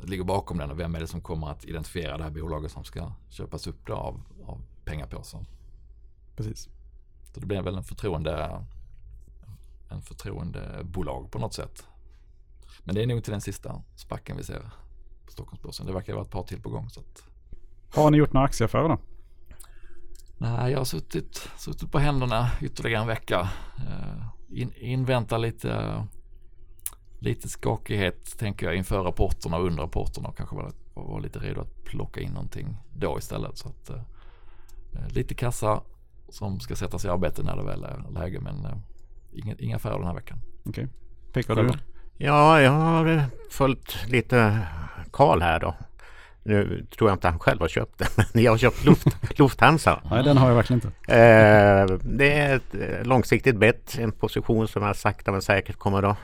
ligger 0.02 0.24
bakom 0.24 0.58
den 0.58 0.70
och 0.70 0.78
vem 0.78 0.94
är 0.94 1.00
det 1.00 1.06
som 1.06 1.20
kommer 1.20 1.50
att 1.50 1.64
identifiera 1.64 2.16
det 2.16 2.22
här 2.22 2.30
bolaget 2.30 2.72
som 2.72 2.84
ska 2.84 3.12
köpas 3.28 3.66
upp 3.66 3.90
av, 3.90 4.22
av 4.46 4.62
pengapåsen. 4.84 5.46
Precis. 6.36 6.68
Så 7.22 7.40
det 7.40 7.46
blir 7.46 7.62
väl 7.62 7.76
en 7.76 7.84
förtroende 7.84 8.64
en 9.90 10.02
förtroendebolag 10.02 11.30
på 11.30 11.38
något 11.38 11.54
sätt. 11.54 11.86
Men 12.84 12.94
det 12.94 13.02
är 13.02 13.06
nog 13.06 13.18
inte 13.18 13.30
den 13.30 13.40
sista 13.40 13.82
spacken 13.96 14.36
vi 14.36 14.42
ser 14.42 14.70
på 15.26 15.32
Stockholmsbörsen. 15.32 15.86
Det 15.86 15.92
verkar 15.92 16.12
vara 16.12 16.24
ett 16.24 16.30
par 16.30 16.42
till 16.42 16.62
på 16.62 16.68
gång. 16.68 16.90
Så 16.90 17.00
att... 17.00 17.24
Har 17.94 18.10
ni 18.10 18.16
gjort 18.16 18.32
några 18.32 18.46
aktieaffärer 18.46 18.88
då? 18.88 18.98
Nej, 20.38 20.72
jag 20.72 20.78
har 20.78 20.84
suttit, 20.84 21.50
suttit 21.56 21.92
på 21.92 21.98
händerna 21.98 22.50
ytterligare 22.60 23.02
en 23.02 23.08
vecka. 23.08 23.48
Uh, 23.78 24.26
in, 24.48 24.72
invänta 24.76 25.38
lite, 25.38 26.02
lite 27.20 27.48
skakighet 27.48 28.38
tänker 28.38 28.66
jag 28.66 28.76
inför 28.76 29.02
rapporterna 29.02 29.56
och 29.56 29.66
under 29.66 29.83
rapporterna 29.83 30.28
och 30.28 30.37
kanske 30.37 30.56
vara 30.56 30.72
var 30.94 31.20
lite 31.20 31.38
redo 31.38 31.61
att 31.61 31.85
plocka 31.85 32.20
in 32.20 32.33
någonting 32.33 32.76
då 32.96 33.18
istället. 33.18 33.59
Så 33.59 33.68
att, 33.68 33.90
uh, 33.90 35.09
lite 35.09 35.35
kassa 35.35 35.83
som 36.28 36.61
ska 36.61 36.76
sättas 36.76 37.04
i 37.04 37.09
arbete 37.09 37.42
när 37.42 37.56
det 37.56 37.64
väl 37.64 37.85
är 37.85 38.04
läge 38.11 38.40
men 38.40 38.54
uh, 38.54 38.72
inga, 39.33 39.54
inga 39.59 39.76
affärer 39.76 39.98
den 39.98 40.06
här 40.06 40.14
veckan. 40.14 40.38
Okej. 40.64 40.70
Okay. 40.70 40.87
Pekar 41.33 41.54
du? 41.54 41.70
Ja, 42.16 42.61
jag 42.61 42.70
har 42.70 43.24
följt 43.50 44.06
lite 44.09 44.66
Karl 45.11 45.40
här 45.40 45.61
då. 45.61 45.74
Nu 46.42 46.87
tror 46.96 47.11
jag 47.11 47.16
inte 47.16 47.28
han 47.28 47.38
själv 47.38 47.61
har 47.61 47.68
köpt 47.68 47.98
den, 47.98 48.09
men 48.33 48.42
jag 48.42 48.50
har 48.50 48.59
köpt 48.59 48.85
Luft, 48.85 49.06
Lufthansa. 49.38 50.00
Nej, 50.11 50.24
den 50.24 50.37
har 50.37 50.48
jag 50.48 50.54
verkligen 50.54 50.83
inte. 50.85 51.14
Eh, 51.14 51.98
det 52.02 52.33
är 52.33 52.56
ett 52.56 52.74
eh, 52.74 53.06
långsiktigt 53.06 53.56
bett, 53.56 53.98
en 53.98 54.12
position 54.12 54.68
som 54.68 54.83
jag 54.83 54.96
sakta 54.96 55.33
men 55.33 55.42
säkert 55.42 55.76
kommer 55.76 56.02
att, 56.02 56.16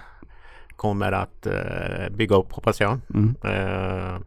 kommer 0.77 1.13
att 1.13 1.47
eh, 1.47 2.09
bygga 2.11 2.37
upp 2.37 2.53
hoppas 2.53 2.81
jag. 2.81 2.99
Mm. 3.15 3.35
Eh, 3.45 4.21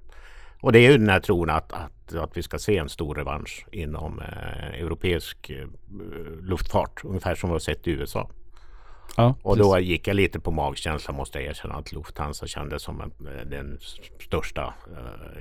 och 0.62 0.72
det 0.72 0.80
är 0.80 0.92
ju 0.92 0.98
den 0.98 1.10
här 1.10 1.20
tron 1.20 1.50
att, 1.50 1.74
att, 1.74 2.16
att 2.16 2.38
vi 2.38 2.44
ska 2.44 2.60
se 2.60 2.78
en 2.78 2.90
stor 2.90 3.16
revansch 3.16 3.66
inom 3.72 4.20
eh, 4.20 4.80
europeisk 4.82 5.52
luftfart, 6.42 7.02
ungefär 7.04 7.36
som 7.36 7.50
vi 7.50 7.54
har 7.54 7.60
sett 7.60 7.88
i 7.88 7.92
USA. 7.92 8.30
Ja, 9.18 9.36
och 9.42 9.58
då 9.58 9.80
gick 9.80 10.08
jag 10.08 10.16
lite 10.16 10.40
på 10.40 10.52
magkänsla 10.52 11.14
måste 11.14 11.40
jag 11.40 11.48
erkänna 11.50 11.76
att 11.76 11.92
Lufthansa 11.92 12.48
kändes 12.48 12.82
som 12.82 13.02
en, 13.02 13.12
den 13.50 13.78
största 14.20 14.74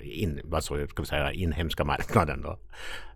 in, 0.02 0.40
vad 0.44 0.64
så, 0.64 0.86
ska 0.86 1.04
säga, 1.04 1.32
inhemska 1.32 1.84
marknaden 1.84 2.42
då, 2.42 2.58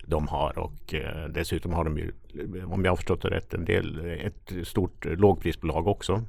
de 0.07 0.29
har. 0.29 0.59
Och 0.59 0.95
dessutom 1.31 1.73
har 1.73 1.85
de 1.85 1.99
ju, 1.99 2.13
om 2.67 2.85
jag 2.85 2.93
har 2.93 2.97
förstått 2.97 3.23
det 3.23 3.31
rätt, 3.31 3.55
en 3.55 3.65
del, 3.65 4.07
ett 4.07 4.53
stort 4.69 5.05
lågprisbolag 5.05 5.87
också. 5.87 6.23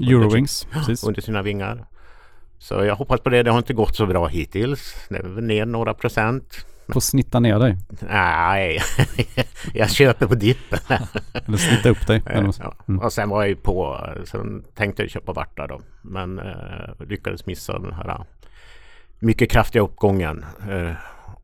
Eurowings, 0.00 0.66
under, 0.74 1.06
under 1.08 1.20
sina 1.20 1.42
vingar. 1.42 1.86
Så 2.58 2.74
jag 2.74 2.96
hoppas 2.96 3.20
på 3.20 3.30
det. 3.30 3.42
Det 3.42 3.50
har 3.50 3.58
inte 3.58 3.74
gått 3.74 3.96
så 3.96 4.06
bra 4.06 4.26
hittills. 4.26 4.94
Det 5.08 5.16
är 5.16 5.22
ner 5.22 5.66
några 5.66 5.94
procent. 5.94 6.66
Får 6.88 7.00
snitta 7.00 7.40
ner 7.40 7.58
dig? 7.58 7.76
Nej, 8.00 8.80
jag 9.74 9.90
köper 9.90 10.26
på 10.26 10.34
dippen. 10.34 10.78
Eller 11.32 11.58
snitta 11.58 11.88
upp 11.88 12.06
dig. 12.06 12.22
Mm. 12.26 13.00
Och 13.00 13.12
sen 13.12 13.28
var 13.28 13.42
jag 13.42 13.48
ju 13.48 13.56
på, 13.56 14.06
sen 14.24 14.64
tänkte 14.74 15.02
jag 15.02 15.10
köpa 15.10 15.32
Varta 15.32 15.66
då. 15.66 15.80
Men 16.02 16.38
eh, 16.38 17.06
lyckades 17.08 17.46
missa 17.46 17.78
den 17.78 17.92
här 17.92 18.24
mycket 19.18 19.50
kraftiga 19.50 19.82
uppgången. 19.82 20.44
Eh, 20.70 20.92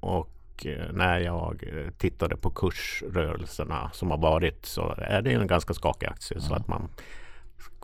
och 0.01 0.67
eh, 0.67 0.93
när 0.93 1.19
jag 1.19 1.65
tittade 1.99 2.37
på 2.37 2.51
kursrörelserna 2.51 3.91
som 3.93 4.11
har 4.11 4.19
varit 4.19 4.67
så 4.67 4.95
är 4.99 5.23
det 5.23 5.33
en 5.33 5.47
ganska 5.47 5.75
skakig 5.75 6.07
aktie. 6.07 6.37
Mm. 6.37 6.49
Så 6.49 6.55
att 6.55 6.69
man 6.69 6.89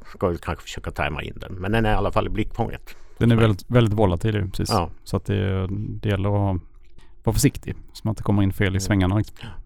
ska 0.06 0.36
kanske 0.36 0.62
försöka 0.62 0.90
tajma 0.90 1.22
in 1.22 1.34
den. 1.36 1.54
Men 1.54 1.72
den 1.72 1.86
är 1.86 1.92
i 1.92 1.94
alla 1.94 2.12
fall 2.12 2.26
i 2.26 2.30
blickfånget. 2.30 2.96
Den 3.18 3.32
är 3.32 3.36
väldigt, 3.36 3.70
väldigt 3.70 3.94
volatil 3.94 4.50
precis. 4.50 4.70
Ja. 4.70 4.90
Så 5.04 5.16
att 5.16 5.24
det, 5.24 5.66
det 5.70 6.08
gäller 6.08 6.28
att 6.28 6.60
vara 7.24 7.34
försiktig 7.34 7.76
så 7.92 8.00
man 8.04 8.12
inte 8.12 8.22
kommer 8.22 8.42
in 8.42 8.52
fel 8.52 8.76
i 8.76 8.80
svängarna. 8.80 9.22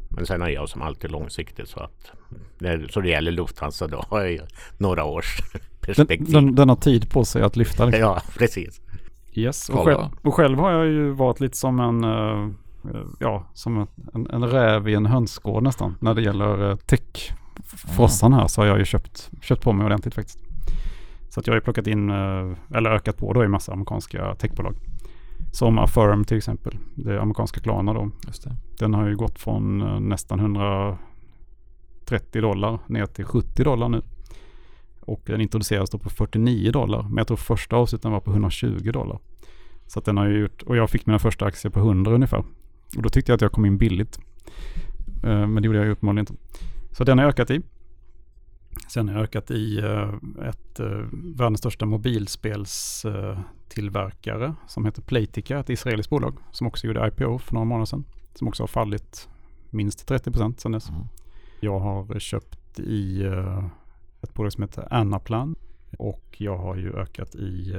Men 0.09 0.27
sen 0.27 0.42
är 0.42 0.49
jag 0.49 0.68
som 0.68 0.83
alltid 0.83 1.11
långsiktig 1.11 1.68
så 1.68 1.81
att 1.81 2.12
så 2.90 3.01
det 3.01 3.09
gäller 3.09 3.33
Lufthansa 3.33 3.87
då 3.87 4.05
har 4.11 4.23
jag 4.23 4.47
några 4.79 5.05
års 5.05 5.38
perspektiv. 5.81 6.33
Den, 6.33 6.45
den, 6.45 6.55
den, 6.55 6.68
har 6.68 6.77
tid 6.77 7.11
på 7.11 7.25
sig 7.25 7.42
att 7.42 7.57
lyfta. 7.57 7.85
Liksom. 7.85 8.01
Ja, 8.09 8.23
precis. 8.38 8.81
Yes, 9.35 9.68
och 9.68 9.85
själv, 9.85 9.99
och 10.23 10.35
själv, 10.35 10.59
har 10.59 10.71
jag 10.71 10.87
ju 10.87 11.11
varit 11.11 11.40
lite 11.40 11.57
som 11.57 11.81
en, 11.81 12.05
uh, 12.05 12.51
ja, 13.21 13.47
som 13.55 13.87
en, 14.14 14.27
en 14.31 14.45
räv 14.45 14.88
i 14.88 14.95
en 14.95 15.07
hönsgård 15.07 15.62
nästan. 15.62 15.97
När 16.01 16.14
det 16.14 16.23
gäller 16.23 16.62
uh, 16.62 16.77
tech-frossan 17.57 18.33
här 18.33 18.49
så 18.49 18.61
har 18.61 18.67
jag 18.67 18.79
ju 18.79 18.85
köpt, 18.85 19.31
köpt 19.41 19.62
på 19.62 19.73
mig 19.73 19.87
ordentligt 19.87 20.15
faktiskt. 20.15 20.38
Så 21.29 21.41
att 21.41 21.47
jag 21.47 21.55
har 21.55 21.57
ju 21.57 21.65
plockat 21.65 21.87
in, 21.87 22.11
uh, 22.11 22.57
eller 22.75 22.91
ökat 22.91 23.17
på 23.17 23.33
då 23.33 23.45
i 23.45 23.49
massa 23.49 23.73
amerikanska 23.73 24.35
techbolag. 24.35 24.77
Som 25.53 25.79
Affirm 25.79 26.25
till 26.25 26.37
exempel, 26.37 26.79
det 26.95 27.23
amerikanska 27.23 27.61
Klarna 27.61 27.93
då. 27.93 28.11
Den 28.79 28.95
har 28.95 29.09
ju 29.09 29.17
gått 29.17 29.38
från 29.38 29.79
nästan 30.09 30.41
130 30.41 32.41
dollar 32.41 32.79
ner 32.87 33.07
till 33.07 33.25
70 33.25 33.65
dollar 33.65 33.88
nu. 33.88 34.03
Och 35.01 35.23
den 35.27 35.41
introducerades 35.41 35.91
då 35.91 35.99
på 35.99 36.11
49 36.11 36.73
dollar. 36.73 37.03
Men 37.03 37.17
jag 37.17 37.27
tror 37.27 37.37
första 37.37 37.77
avsnitten 37.77 38.12
var 38.12 38.21
på 38.21 38.31
120 38.31 38.91
dollar. 38.93 39.19
Så 39.87 39.99
att 39.99 40.05
den 40.05 40.17
har 40.17 40.27
ju 40.27 40.38
gjort, 40.38 40.62
och 40.62 40.77
jag 40.77 40.91
fick 40.91 41.07
mina 41.07 41.19
första 41.19 41.45
aktier 41.45 41.73
på 41.73 41.81
100 41.81 42.12
ungefär. 42.12 42.45
Och 42.97 43.03
då 43.03 43.09
tyckte 43.09 43.33
jag 43.33 43.37
att 43.37 43.43
jag 43.43 43.53
kom 43.53 43.67
in 43.67 43.79
billigt. 43.79 44.19
Eh, 45.25 45.47
men 45.47 45.55
det 45.55 45.67
gjorde 45.67 45.79
jag 45.79 45.87
ju 45.87 45.93
uppenbarligen 45.93 46.23
inte. 46.23 46.35
Så 46.93 47.05
den 47.05 47.19
har 47.19 47.25
jag 47.25 47.31
ökat 47.31 47.51
i. 47.51 47.63
Sen 48.89 49.09
har 49.09 49.15
jag 49.15 49.23
ökat 49.23 49.51
i 49.51 49.79
eh, 49.79 50.15
ett 50.49 50.81
eh, 50.81 50.87
världens 51.13 51.59
största 51.59 51.87
mobilspelstillverkare 51.87 54.55
som 54.67 54.85
heter 54.85 55.03
Playtika, 55.03 55.59
ett 55.59 55.71
israeliskt 55.71 56.11
bolag 56.11 56.37
som 56.51 56.67
också 56.67 56.87
gjorde 56.87 57.09
IPO 57.09 57.39
för 57.39 57.55
några 57.55 57.65
månader 57.65 57.87
sedan. 57.87 58.05
Som 58.35 58.49
också 58.49 58.63
har 58.63 58.69
fallit 58.69 59.29
minst 59.71 60.09
30 60.09 60.31
procent 60.31 60.61
sedan 60.61 60.73
dess. 60.73 60.89
Mm. 60.89 61.03
Jag 61.61 61.79
har 61.79 62.19
köpt 62.19 62.81
i 62.81 63.23
ett 64.23 64.35
bolag 64.35 64.53
som 64.53 64.63
heter 64.63 64.89
Anaplan. 64.91 65.55
Och 65.99 66.37
jag 66.39 66.59
har 66.59 66.77
ju 66.77 66.93
ökat 66.93 67.35
i 67.35 67.75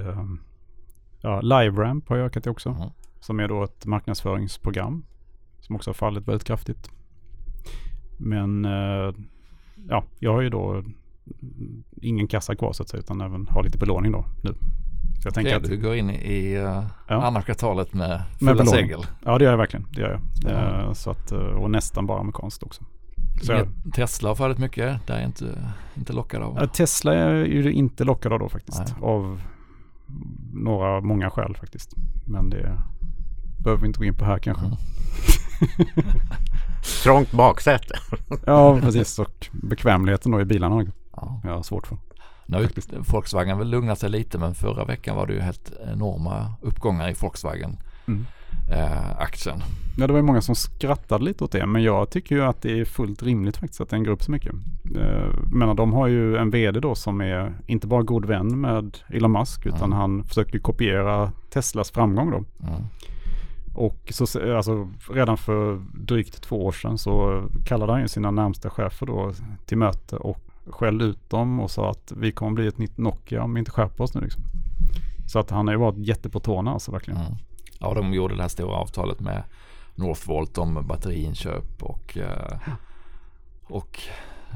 ja, 1.22 1.42
LiveRamp 1.42 2.10
har 2.10 2.18
jag 2.18 2.26
ökat 2.26 2.48
i 2.48 2.50
också. 2.50 2.70
Mm. 2.70 2.90
Som 3.20 3.40
är 3.40 3.48
då 3.48 3.64
ett 3.64 3.86
marknadsföringsprogram. 3.86 5.06
Som 5.60 5.76
också 5.76 5.90
har 5.90 5.94
fallit 5.94 6.28
väldigt 6.28 6.48
kraftigt. 6.48 6.90
Men 8.18 8.66
uh, 8.66 9.14
ja, 9.90 10.04
jag 10.20 10.34
har 10.34 10.42
ju 10.42 10.50
då 10.50 10.84
ingen 12.02 12.28
kassa 12.28 12.56
kvar 12.56 12.74
så 12.74 12.84
att 12.84 12.90
säga 12.90 13.00
utan 13.00 13.22
även 13.22 13.48
har 13.48 13.64
lite 13.64 13.78
belåning 13.78 14.12
då 14.12 14.26
nu. 14.44 14.54
Så 15.22 15.28
jag 15.28 15.34
tänker 15.34 15.56
att 15.56 15.64
du 15.64 15.78
går 15.78 15.96
in 15.96 16.10
i 16.10 16.58
uh, 16.58 16.84
ja. 17.08 17.24
andra 17.24 17.42
kvartalet 17.42 17.94
med 17.94 18.22
fulla 18.40 18.54
med 18.54 18.68
segel. 18.68 19.00
Ja 19.26 19.38
det 19.38 19.44
gör 19.44 19.52
jag 19.52 19.58
verkligen. 19.58 19.88
Det 19.92 20.02
gör 20.02 20.20
jag. 20.44 20.52
Mm. 20.52 20.96
så 20.96 21.10
att, 21.10 21.32
och 21.32 21.72
nästan 21.72 22.08
bara 22.08 22.20
amerikanskt 22.20 22.64
också. 22.64 22.84
Så. 23.42 23.68
Tesla 23.94 24.30
har 24.30 24.36
fallit 24.36 24.58
mycket. 24.58 25.08
Det 25.08 25.14
är 25.14 25.26
inte, 25.26 25.74
inte 25.96 26.14
lockad 26.14 26.42
av. 26.42 26.68
Tesla 26.68 27.14
är 27.14 27.46
ju 27.46 27.72
inte 27.72 28.04
lockad 28.04 28.34
av 28.34 28.40
då 28.40 28.50
faktiskt. 28.50 28.80
Nej. 28.80 29.10
Av 29.10 29.42
några, 30.54 31.02
många 31.02 31.30
skäl 31.30 31.56
faktiskt. 31.56 31.94
Men 32.26 32.50
det 32.50 32.78
behöver 33.64 33.82
vi 33.82 33.88
inte 33.88 34.00
gå 34.00 34.06
in 34.06 34.14
på 34.14 34.26
här 34.26 34.40
kanske. 34.40 34.66
Mm. 34.66 34.78
Trångt 37.04 37.32
baksäte. 37.32 38.00
ja, 38.46 38.80
precis. 38.82 39.20
Och 39.20 39.48
bekvämligheten 39.52 40.32
då 40.32 40.42
i 40.42 40.46
bilarna. 40.46 40.86
Ja. 41.16 41.42
Jag 41.44 41.52
har 41.52 41.64
svårt 41.64 41.88
för. 41.88 41.98
Nu 42.46 42.58
har 42.58 43.12
Volkswagen 43.12 43.58
väl 43.58 43.70
lugnat 43.70 44.00
sig 44.00 44.10
lite 44.10 44.38
men 44.38 44.56
förra 44.56 44.86
veckan 44.86 45.16
var 45.16 45.28
det 45.28 45.34
ju 45.34 45.40
helt 45.40 45.72
enorma 45.94 46.54
uppgångar 46.62 47.10
i 47.10 47.14
Volkswagen. 47.14 47.78
Mm 48.08 48.26
eh, 48.72 49.22
aktien. 49.22 49.64
Ja, 49.98 50.08
det 50.08 50.14
var 50.14 50.20
ju 50.20 50.26
många 50.26 50.42
som 50.42 50.56
skrattade 50.56 51.24
lite 51.24 51.44
åt 51.44 51.52
det, 51.52 51.66
men 51.66 51.84
jag 51.84 52.10
tycker 52.10 52.36
ju 52.36 52.44
att 52.44 52.62
det 52.62 52.80
är 52.80 52.86
fullt 52.86 53.24
rimligt 53.24 53.58
faktiskt 53.58 53.82
att 53.82 53.90
den 53.90 54.04
går 54.04 54.12
upp 54.12 54.24
så 54.24 54.32
mycket. 54.32 54.54
Eh, 54.96 55.30
men 55.52 55.76
de 55.76 55.94
har 55.94 56.08
ju 56.08 56.38
en 56.38 56.50
vd 56.50 56.80
då 56.80 56.96
som 56.96 57.22
är 57.22 57.54
inte 57.68 57.88
bara 57.88 58.04
god 58.04 58.26
vän 58.26 58.62
med 58.62 58.98
Elon 59.08 59.32
Musk, 59.32 59.66
utan 59.66 59.84
mm. 59.84 59.98
han 59.98 60.24
försöker 60.24 60.60
kopiera 60.60 61.32
Teslas 61.50 61.92
framgång 61.92 62.32
då. 62.32 62.38
Mm. 62.68 62.82
Och 63.74 64.12
så, 64.12 64.56
alltså, 64.56 64.90
redan 65.10 65.38
för 65.38 65.82
drygt 65.94 66.42
två 66.42 66.66
år 66.66 66.72
sedan 66.72 66.98
så 66.98 67.44
kallade 67.66 67.92
han 67.92 68.02
ju 68.02 68.08
sina 68.08 68.32
närmsta 68.32 68.70
chefer 68.70 69.06
då 69.06 69.34
till 69.66 69.78
möte 69.78 70.18
och 70.18 70.40
skällde 70.66 71.06
ut 71.06 71.30
dem 71.30 71.60
och 71.60 71.72
sa 71.72 71.90
att 71.90 72.14
vi 72.18 72.32
kommer 72.32 72.52
bli 72.52 72.68
ett 72.68 72.78
nytt 72.78 72.98
Nokia 72.98 73.44
om 73.44 73.54
vi 73.54 73.60
inte 73.60 73.72
skärper 73.72 74.04
oss 74.04 74.14
nu 74.14 74.22
liksom. 74.22 74.44
Så 75.28 75.40
att 75.40 75.50
han 75.50 75.68
har 75.68 75.74
ju 75.74 75.80
varit 75.80 75.98
jätte 75.98 76.30
på 76.30 76.40
tårna 76.40 76.72
alltså 76.72 76.92
verkligen. 76.92 77.20
Mm. 77.20 77.34
Ja, 77.80 77.94
de 77.94 78.14
gjorde 78.14 78.36
det 78.36 78.42
här 78.42 78.50
stora 78.50 78.76
avtalet 78.76 79.20
med 79.20 79.44
Northvolt 79.96 80.58
om 80.58 80.88
batteriinköp 80.88 81.84
och, 81.84 82.18
eh, 82.18 82.58
och 83.64 84.00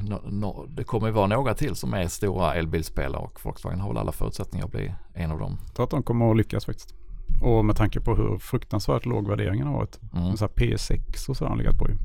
no, 0.02 0.22
no, 0.26 0.66
det 0.70 0.84
kommer 0.84 1.08
ju 1.08 1.14
vara 1.14 1.28
några 1.28 1.54
till 1.54 1.76
som 1.76 1.94
är 1.94 2.08
stora 2.08 2.56
elbilspelare 2.56 3.22
och 3.22 3.40
Volkswagen 3.44 3.80
har 3.80 3.90
väl 3.90 3.98
alla 3.98 4.12
förutsättningar 4.12 4.66
att 4.66 4.72
bli 4.72 4.94
en 5.14 5.32
av 5.32 5.40
dem. 5.40 5.58
Jag 5.66 5.76
tror 5.76 5.84
att 5.84 5.90
de 5.90 6.04
kommer 6.04 6.32
att 6.32 6.38
lyckas 6.38 6.66
faktiskt. 6.66 6.97
Och 7.42 7.66
med 7.66 7.76
tanke 7.76 8.00
på 8.00 8.16
hur 8.16 8.38
fruktansvärt 8.38 9.06
låg 9.06 9.28
värderingen 9.28 9.68
har 9.68 9.74
varit. 9.74 10.00
Mm. 10.16 10.38
Så 10.38 10.46
här 10.46 10.52
P6 10.52 11.30
och 11.30 11.38
så 11.38 11.46
har 11.46 11.56
legat 11.56 11.78
på 11.78 11.88
ju. 11.90 11.96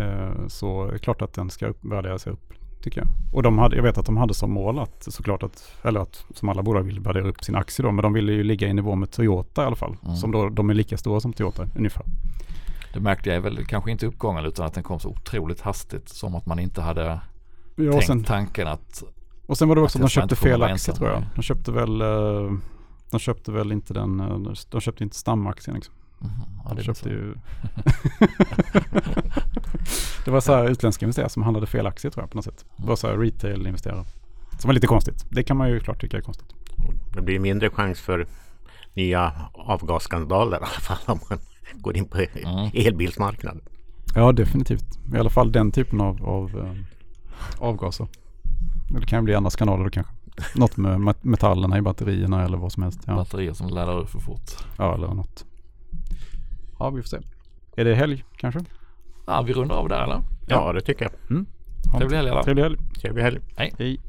Eh, 0.00 0.46
så 0.48 0.86
är 0.86 0.92
det 0.92 0.98
klart 0.98 1.22
att 1.22 1.34
den 1.34 1.50
ska 1.50 1.66
upp, 1.66 1.84
värdera 1.84 2.18
sig 2.18 2.32
upp 2.32 2.52
tycker 2.82 3.00
jag. 3.00 3.08
Och 3.32 3.42
de 3.42 3.58
hade, 3.58 3.76
jag 3.76 3.82
vet 3.82 3.98
att 3.98 4.06
de 4.06 4.16
hade 4.16 4.34
som 4.34 4.52
mål 4.52 4.78
att 4.78 5.06
såklart 5.08 5.42
att, 5.42 5.72
eller 5.82 6.00
att 6.00 6.24
som 6.34 6.48
alla 6.48 6.62
bolag 6.62 6.82
vill 6.82 7.00
värdera 7.00 7.28
upp 7.28 7.44
sin 7.44 7.54
aktie 7.54 7.82
då, 7.82 7.92
men 7.92 8.02
de 8.02 8.12
ville 8.12 8.32
ju 8.32 8.42
ligga 8.42 8.68
i 8.68 8.74
nivå 8.74 8.94
med 8.94 9.10
Toyota 9.10 9.62
i 9.62 9.66
alla 9.66 9.76
fall. 9.76 9.96
Mm. 10.04 10.16
Som 10.16 10.32
då, 10.32 10.48
de 10.48 10.70
är 10.70 10.74
lika 10.74 10.96
stora 10.96 11.20
som 11.20 11.32
Toyota 11.32 11.68
ungefär. 11.76 12.04
Det 12.94 13.00
märkte 13.00 13.30
jag 13.30 13.40
väl 13.40 13.66
kanske 13.66 13.90
inte 13.90 14.06
uppgången 14.06 14.44
utan 14.44 14.66
att 14.66 14.74
den 14.74 14.82
kom 14.82 15.00
så 15.00 15.08
otroligt 15.08 15.60
hastigt. 15.60 16.08
Som 16.08 16.34
att 16.34 16.46
man 16.46 16.58
inte 16.58 16.80
hade 16.80 17.20
ja, 17.76 17.92
tänkt 17.92 18.06
sen, 18.06 18.24
tanken 18.24 18.68
att 18.68 19.02
Och 19.46 19.58
sen 19.58 19.68
var 19.68 19.76
det 19.76 19.82
också 19.82 19.98
att, 19.98 20.04
att 20.04 20.10
de 20.10 20.20
köpte 20.20 20.36
fel 20.36 20.62
aktie 20.62 20.94
tror 20.94 21.10
jag. 21.10 21.22
De 21.34 21.42
köpte 21.42 21.72
väl, 21.72 22.00
eh, 22.00 22.52
de 23.10 23.20
köpte 23.20 23.52
väl 23.52 23.72
inte 23.72 23.94
den, 23.94 24.20
eh, 24.20 24.38
de 24.70 24.80
köpte 24.80 25.04
inte 25.04 25.16
stamaktien 25.16 25.74
liksom. 25.74 25.94
Mm, 26.20 26.32
ja, 26.64 26.74
de 26.74 26.82
köpte 26.82 27.08
ju 27.08 27.34
Det 30.24 30.30
var 30.30 30.40
så 30.40 30.54
här 30.54 30.68
utländska 30.68 31.04
investerare 31.06 31.28
som 31.28 31.42
handlade 31.42 31.66
fel 31.66 31.86
aktier 31.86 32.10
tror 32.10 32.22
jag 32.22 32.30
på 32.30 32.38
något 32.38 32.44
sätt. 32.44 32.64
Det 32.76 32.86
var 32.86 32.96
så 32.96 33.06
här 33.06 33.16
retail-investerare. 33.16 34.04
Som 34.58 34.68
var 34.68 34.74
lite 34.74 34.86
konstigt. 34.86 35.26
Det 35.30 35.42
kan 35.42 35.56
man 35.56 35.70
ju 35.70 35.80
klart 35.80 36.00
tycka 36.00 36.16
är 36.16 36.20
konstigt. 36.20 36.54
Det 37.14 37.22
blir 37.22 37.38
mindre 37.38 37.70
chans 37.70 38.00
för 38.00 38.26
nya 38.94 39.32
avgasskandaler 39.52 40.56
i 40.56 40.56
alla 40.56 40.66
fall 40.66 40.98
om 41.06 41.20
man 41.30 41.38
går 41.74 41.96
in 41.96 42.08
på 42.08 42.18
mm. 42.18 42.70
elbilsmarknaden. 42.74 43.60
Ja, 44.14 44.32
definitivt. 44.32 44.98
I 45.14 45.18
alla 45.18 45.30
fall 45.30 45.52
den 45.52 45.72
typen 45.72 46.00
av, 46.00 46.24
av 46.24 46.58
äh, 46.58 47.64
avgaser. 47.64 48.06
Det 48.88 49.06
kan 49.06 49.18
ju 49.18 49.24
bli 49.24 49.34
andra 49.34 49.50
skandaler 49.50 49.84
då 49.84 49.90
kanske. 49.90 50.12
Något 50.54 50.76
med 50.76 51.14
metallerna 51.22 51.78
i 51.78 51.82
batterierna 51.82 52.44
eller 52.44 52.58
vad 52.58 52.72
som 52.72 52.82
helst. 52.82 53.00
Ja. 53.06 53.14
Batterier 53.14 53.52
som 53.52 53.68
laddar 53.68 53.98
upp 53.98 54.08
för 54.10 54.18
fort. 54.18 54.50
Ja, 54.78 54.94
eller 54.94 55.08
något. 55.08 55.44
Ja, 56.78 56.90
vi 56.90 57.02
får 57.02 57.08
se. 57.08 57.18
Är 57.76 57.84
det 57.84 57.94
helg 57.94 58.24
kanske? 58.36 58.60
Ja, 59.26 59.42
vi 59.42 59.52
rundar 59.52 59.76
av 59.76 59.88
där 59.88 60.04
eller? 60.04 60.20
Ja, 60.46 60.72
det 60.72 60.80
tycker 60.80 61.04
jag. 61.04 61.30
Mm. 61.30 61.46
Trevlig 61.98 62.16
helg 62.16 62.30
alla. 62.30 62.42
Trevlig 62.42 62.62
helg. 62.62 62.78
Trevlig 63.00 63.22
helg. 63.22 63.40
Hej. 63.56 63.74
Hej. 63.78 64.00